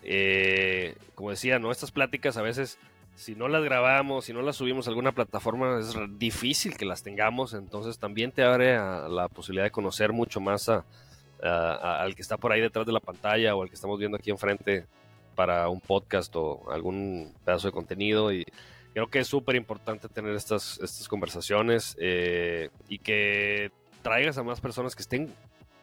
[0.03, 1.71] Eh, como decía, ¿no?
[1.71, 2.77] Estas pláticas a veces,
[3.15, 7.01] si no las grabamos, si no las subimos a alguna plataforma, es difícil que las
[7.01, 7.53] tengamos.
[7.53, 12.51] Entonces también te abre a la posibilidad de conocer mucho más al que está por
[12.51, 14.85] ahí detrás de la pantalla o al que estamos viendo aquí enfrente
[15.35, 18.31] para un podcast o algún pedazo de contenido.
[18.31, 18.45] Y
[18.95, 23.69] creo que es súper importante tener estas, estas conversaciones eh, y que
[24.01, 25.33] traigas a más personas que estén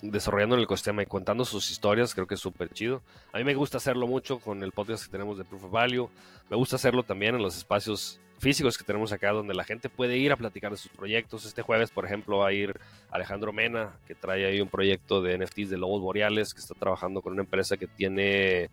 [0.00, 3.02] desarrollando el ecosistema y contando sus historias, creo que es súper chido.
[3.34, 6.08] A mí me gusta hacerlo mucho con el podcast que tenemos de Proof of Value,
[6.48, 10.16] me gusta hacerlo también en los espacios físicos que tenemos acá, donde la gente puede
[10.16, 11.44] ir a platicar de sus proyectos.
[11.44, 15.36] Este jueves, por ejemplo, va a ir Alejandro Mena, que trae ahí un proyecto de
[15.36, 18.70] NFTs de Lobos Boreales, que está trabajando con una empresa que tiene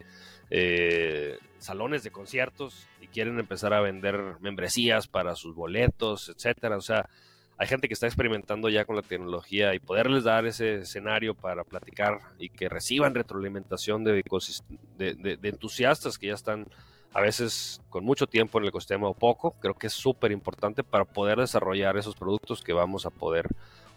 [0.50, 6.78] eh, salones de conciertos y quieren empezar a vender membresías para sus boletos, etcétera.
[6.78, 7.10] O sea,
[7.60, 11.66] hay gente que está experimentando ya con la tecnología y poderles dar ese escenario para
[11.66, 14.24] platicar y que reciban retroalimentación de,
[15.44, 16.68] entusiastas que ya están
[17.12, 20.84] a veces con mucho tiempo en el ecosistema o poco, creo que es súper importante
[20.84, 23.48] para poder desarrollar esos productos que vamos a poder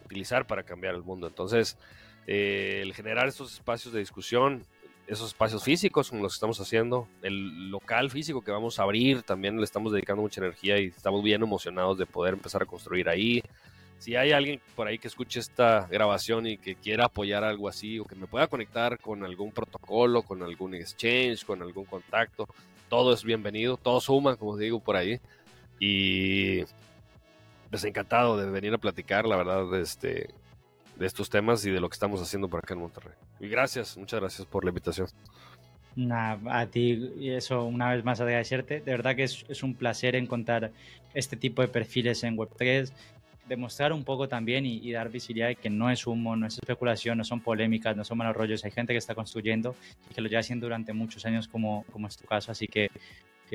[0.05, 1.29] utilizar para cambiar el mundo.
[1.29, 1.79] Entonces,
[2.27, 4.65] eh, el generar estos espacios de discusión
[5.07, 9.57] esos espacios físicos como los estamos haciendo, el local físico que vamos a abrir, también
[9.57, 13.43] le estamos dedicando mucha energía y estamos bien emocionados de poder empezar a construir ahí.
[13.99, 18.01] si hay alguien por ahí que escuche esta grabación y que quiera apoyar algo así
[18.01, 22.49] o que me pueda conectar con algún protocolo, con algún exchange, con algún contacto,
[22.89, 25.21] todo es bienvenido, todo suma, como digo por ahí.
[25.79, 26.65] Y
[27.71, 30.29] pues encantado de venir a platicar, la verdad, este,
[31.03, 33.13] de estos temas y de lo que estamos haciendo por acá en Monterrey.
[33.41, 35.09] Y gracias, muchas gracias por la invitación.
[36.49, 38.81] a ti, y eso una vez más agradecerte.
[38.81, 40.71] De verdad que es, es, un placer encontrar
[41.13, 42.91] este tipo de perfiles en Web3
[43.49, 47.19] demostrar un poco también y, dar visibilidad de que no es humo, no es especulación,
[47.19, 48.65] no son polémicas, no son malos rollos.
[48.65, 49.75] Hay gente que está construyendo
[50.11, 52.53] y que lo lleva haciendo durante muchos años, como, como es tu caso.
[52.53, 52.91] Así que,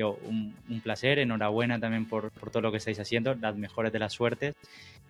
[0.04, 4.12] un, placer, enhorabuena también por, por, todo lo que estáis haciendo, las mejores de las
[4.12, 4.54] suertes.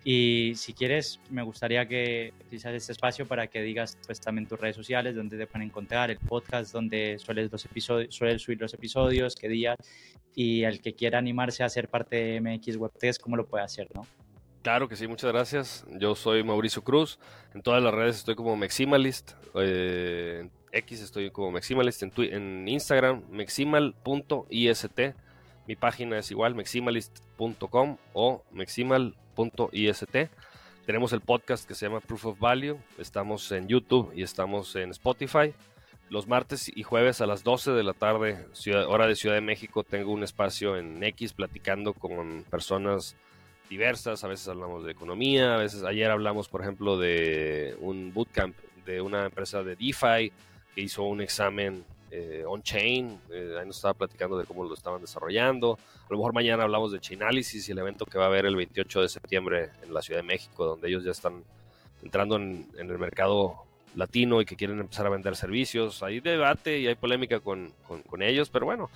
[0.03, 4.59] Y si quieres, me gustaría que utilizas este espacio para que digas pues, también tus
[4.59, 8.73] redes sociales, donde te pueden encontrar, el podcast, donde sueles, los episodios, sueles subir los
[8.73, 9.77] episodios, qué días,
[10.35, 13.63] y el que quiera animarse a ser parte de MX Web 3, cómo lo puede
[13.63, 14.05] hacer, ¿no?
[14.61, 15.85] Claro que sí, muchas gracias.
[15.97, 17.17] Yo soy Mauricio Cruz.
[17.53, 19.31] En todas las redes estoy como Maximalist.
[19.55, 22.03] Eh, X estoy como Maximalist.
[22.03, 24.85] En, en Instagram, maximal.ist.
[25.67, 30.03] Mi página es igual, maximalist.com o maximal.ist.
[30.85, 32.77] Tenemos el podcast que se llama Proof of Value.
[32.97, 35.53] Estamos en YouTube y estamos en Spotify.
[36.09, 38.47] Los martes y jueves a las 12 de la tarde,
[38.87, 43.15] hora de Ciudad de México, tengo un espacio en X platicando con personas
[43.69, 48.57] diversas, a veces hablamos de economía, a veces ayer hablamos, por ejemplo, de un bootcamp
[48.87, 50.31] de una empresa de DeFi
[50.79, 55.77] hizo un examen eh, on-chain, eh, ahí nos estaba platicando de cómo lo estaban desarrollando.
[56.03, 58.55] A lo mejor mañana hablamos de Chainalysis y el evento que va a haber el
[58.55, 61.43] 28 de septiembre en la Ciudad de México, donde ellos ya están
[62.01, 63.63] entrando en, el mercado
[63.95, 66.01] latino y que quieren empezar a vender servicios.
[66.01, 68.89] Hay debate y hay polémica con, con ellos, pero bueno,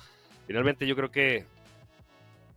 [0.47, 1.45] finalmente yo creo que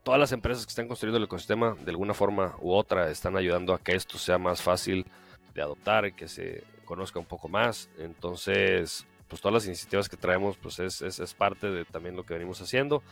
[0.06, 3.74] todas las empresas que están construyendo el ecosistema de alguna forma u otra están ayudando
[3.74, 5.04] a que esto sea más fácil
[5.52, 7.90] de adoptar que se conozca un poco más.
[7.98, 12.34] Entonces, pues todas las iniciativas que traemos, pues es, es, parte de también lo que
[12.34, 13.02] venimos haciendo.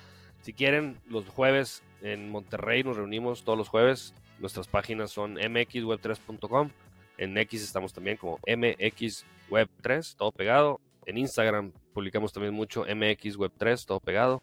[0.42, 4.14] Si quieren, los jueves en Monterrey nos reunimos todos los jueves.
[4.38, 6.70] Nuestras páginas son mxweb3.com.
[7.16, 10.80] En X estamos también como mxweb3, todo pegado.
[11.06, 14.42] En Instagram publicamos también mucho mxweb3, todo pegado.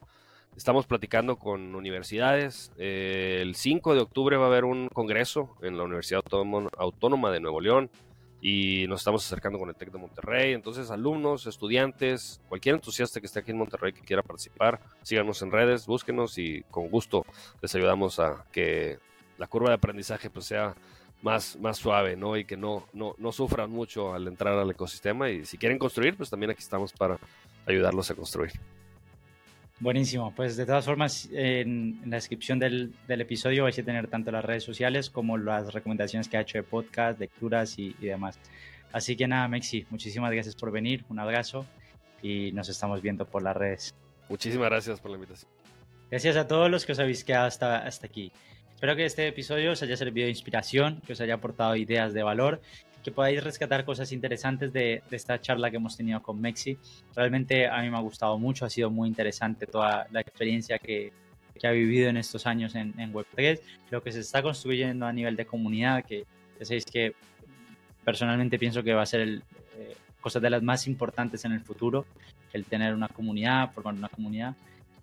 [0.55, 2.72] Estamos platicando con universidades.
[2.78, 6.22] Eh, el 5 de octubre va a haber un congreso en la Universidad
[6.78, 7.89] Autónoma de Nuevo León
[8.42, 10.54] y nos estamos acercando con el TEC de Monterrey.
[10.54, 15.52] Entonces, alumnos, estudiantes, cualquier entusiasta que esté aquí en Monterrey que quiera participar, síganos en
[15.52, 17.26] redes, búsquenos y con gusto
[17.62, 18.98] les ayudamos a que
[19.38, 20.76] la curva de aprendizaje pues, sea
[21.22, 22.36] más, más suave, ¿no?
[22.36, 25.30] Y que no, no, no sufran mucho al entrar al ecosistema.
[25.30, 27.20] Y si quieren construir, pues también aquí estamos para
[27.68, 28.54] ayudarlos a construir.
[29.82, 34.45] Buenísimo, pues de todas formas en, la descripción del, episodio vais a tener tanto las
[34.45, 38.38] redes sociales como las recomendaciones que ha hecho de podcast, lecturas y, demás.
[38.93, 41.65] Así que nada, Mexi, muchísimas gracias por venir, un abrazo
[42.21, 43.95] y nos estamos viendo por las redes.
[44.29, 45.49] Muchísimas gracias por la invitación.
[46.11, 48.32] Gracias a todos los que os habéis quedado hasta, hasta aquí.
[48.75, 52.21] Espero que este episodio os haya servido de inspiración, que os haya aportado ideas de
[52.21, 52.61] valor
[53.04, 56.78] que podáis rescatar cosas interesantes de, esta charla que hemos tenido con Mexi.
[57.16, 61.12] Realmente a mí me ha gustado mucho, ha sido muy interesante toda la experiencia que,
[61.60, 65.14] que ha vivido en estos años en, en, Web3, lo que se está construyendo a
[65.14, 66.26] nivel de comunidad, que
[66.60, 67.14] ya sabéis que
[68.04, 69.43] personalmente pienso que va a ser el,
[69.78, 72.06] eh, cosas de las más importantes en el futuro,
[72.54, 74.56] el tener una comunidad, formar una comunidad.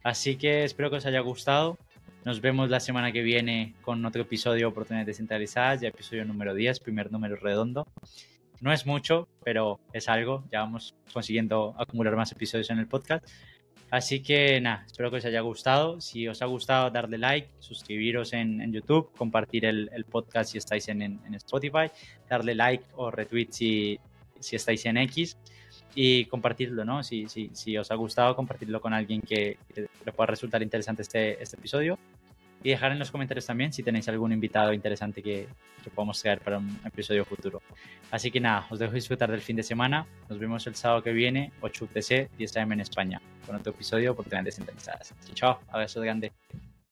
[0.03, 1.78] Así que espero que os haya gustado.
[2.28, 6.52] Nos vemos la semana que viene con otro episodio de Oportunidades Descentralizadas, ya episodio número
[6.52, 7.86] 10, primer número redondo.
[8.60, 10.44] No es mucho, pero es algo.
[10.52, 13.26] Ya vamos consiguiendo acumular más episodios en el podcast.
[13.90, 16.02] Así que nada, espero que os haya gustado.
[16.02, 21.00] Si os ha gustado, darle like, suscribiros en, YouTube, compartir el, podcast si estáis en,
[21.00, 21.90] en, Spotify,
[22.28, 23.98] darle like o retweet si,
[24.38, 25.38] si estáis en X
[26.00, 27.02] y compartirlo, ¿no?
[27.02, 31.42] Si, si, si os ha gustado, compartirlo con alguien que, le pueda resultar interesante este,
[31.42, 31.98] este episodio.
[32.62, 35.48] Y dejar en los comentarios también si tenéis algún invitado interesante que,
[35.82, 37.62] que podamos traer para un episodio futuro.
[38.12, 40.06] Así que nada, os dejo disfrutar del fin de semana.
[40.28, 44.04] Nos vemos el sábado que viene, 8 UTC, 10 AM en España, con otro episodio
[44.04, 45.14] de Oportunidades Descentralizadas.
[45.34, 46.30] Chao, abrazo grande.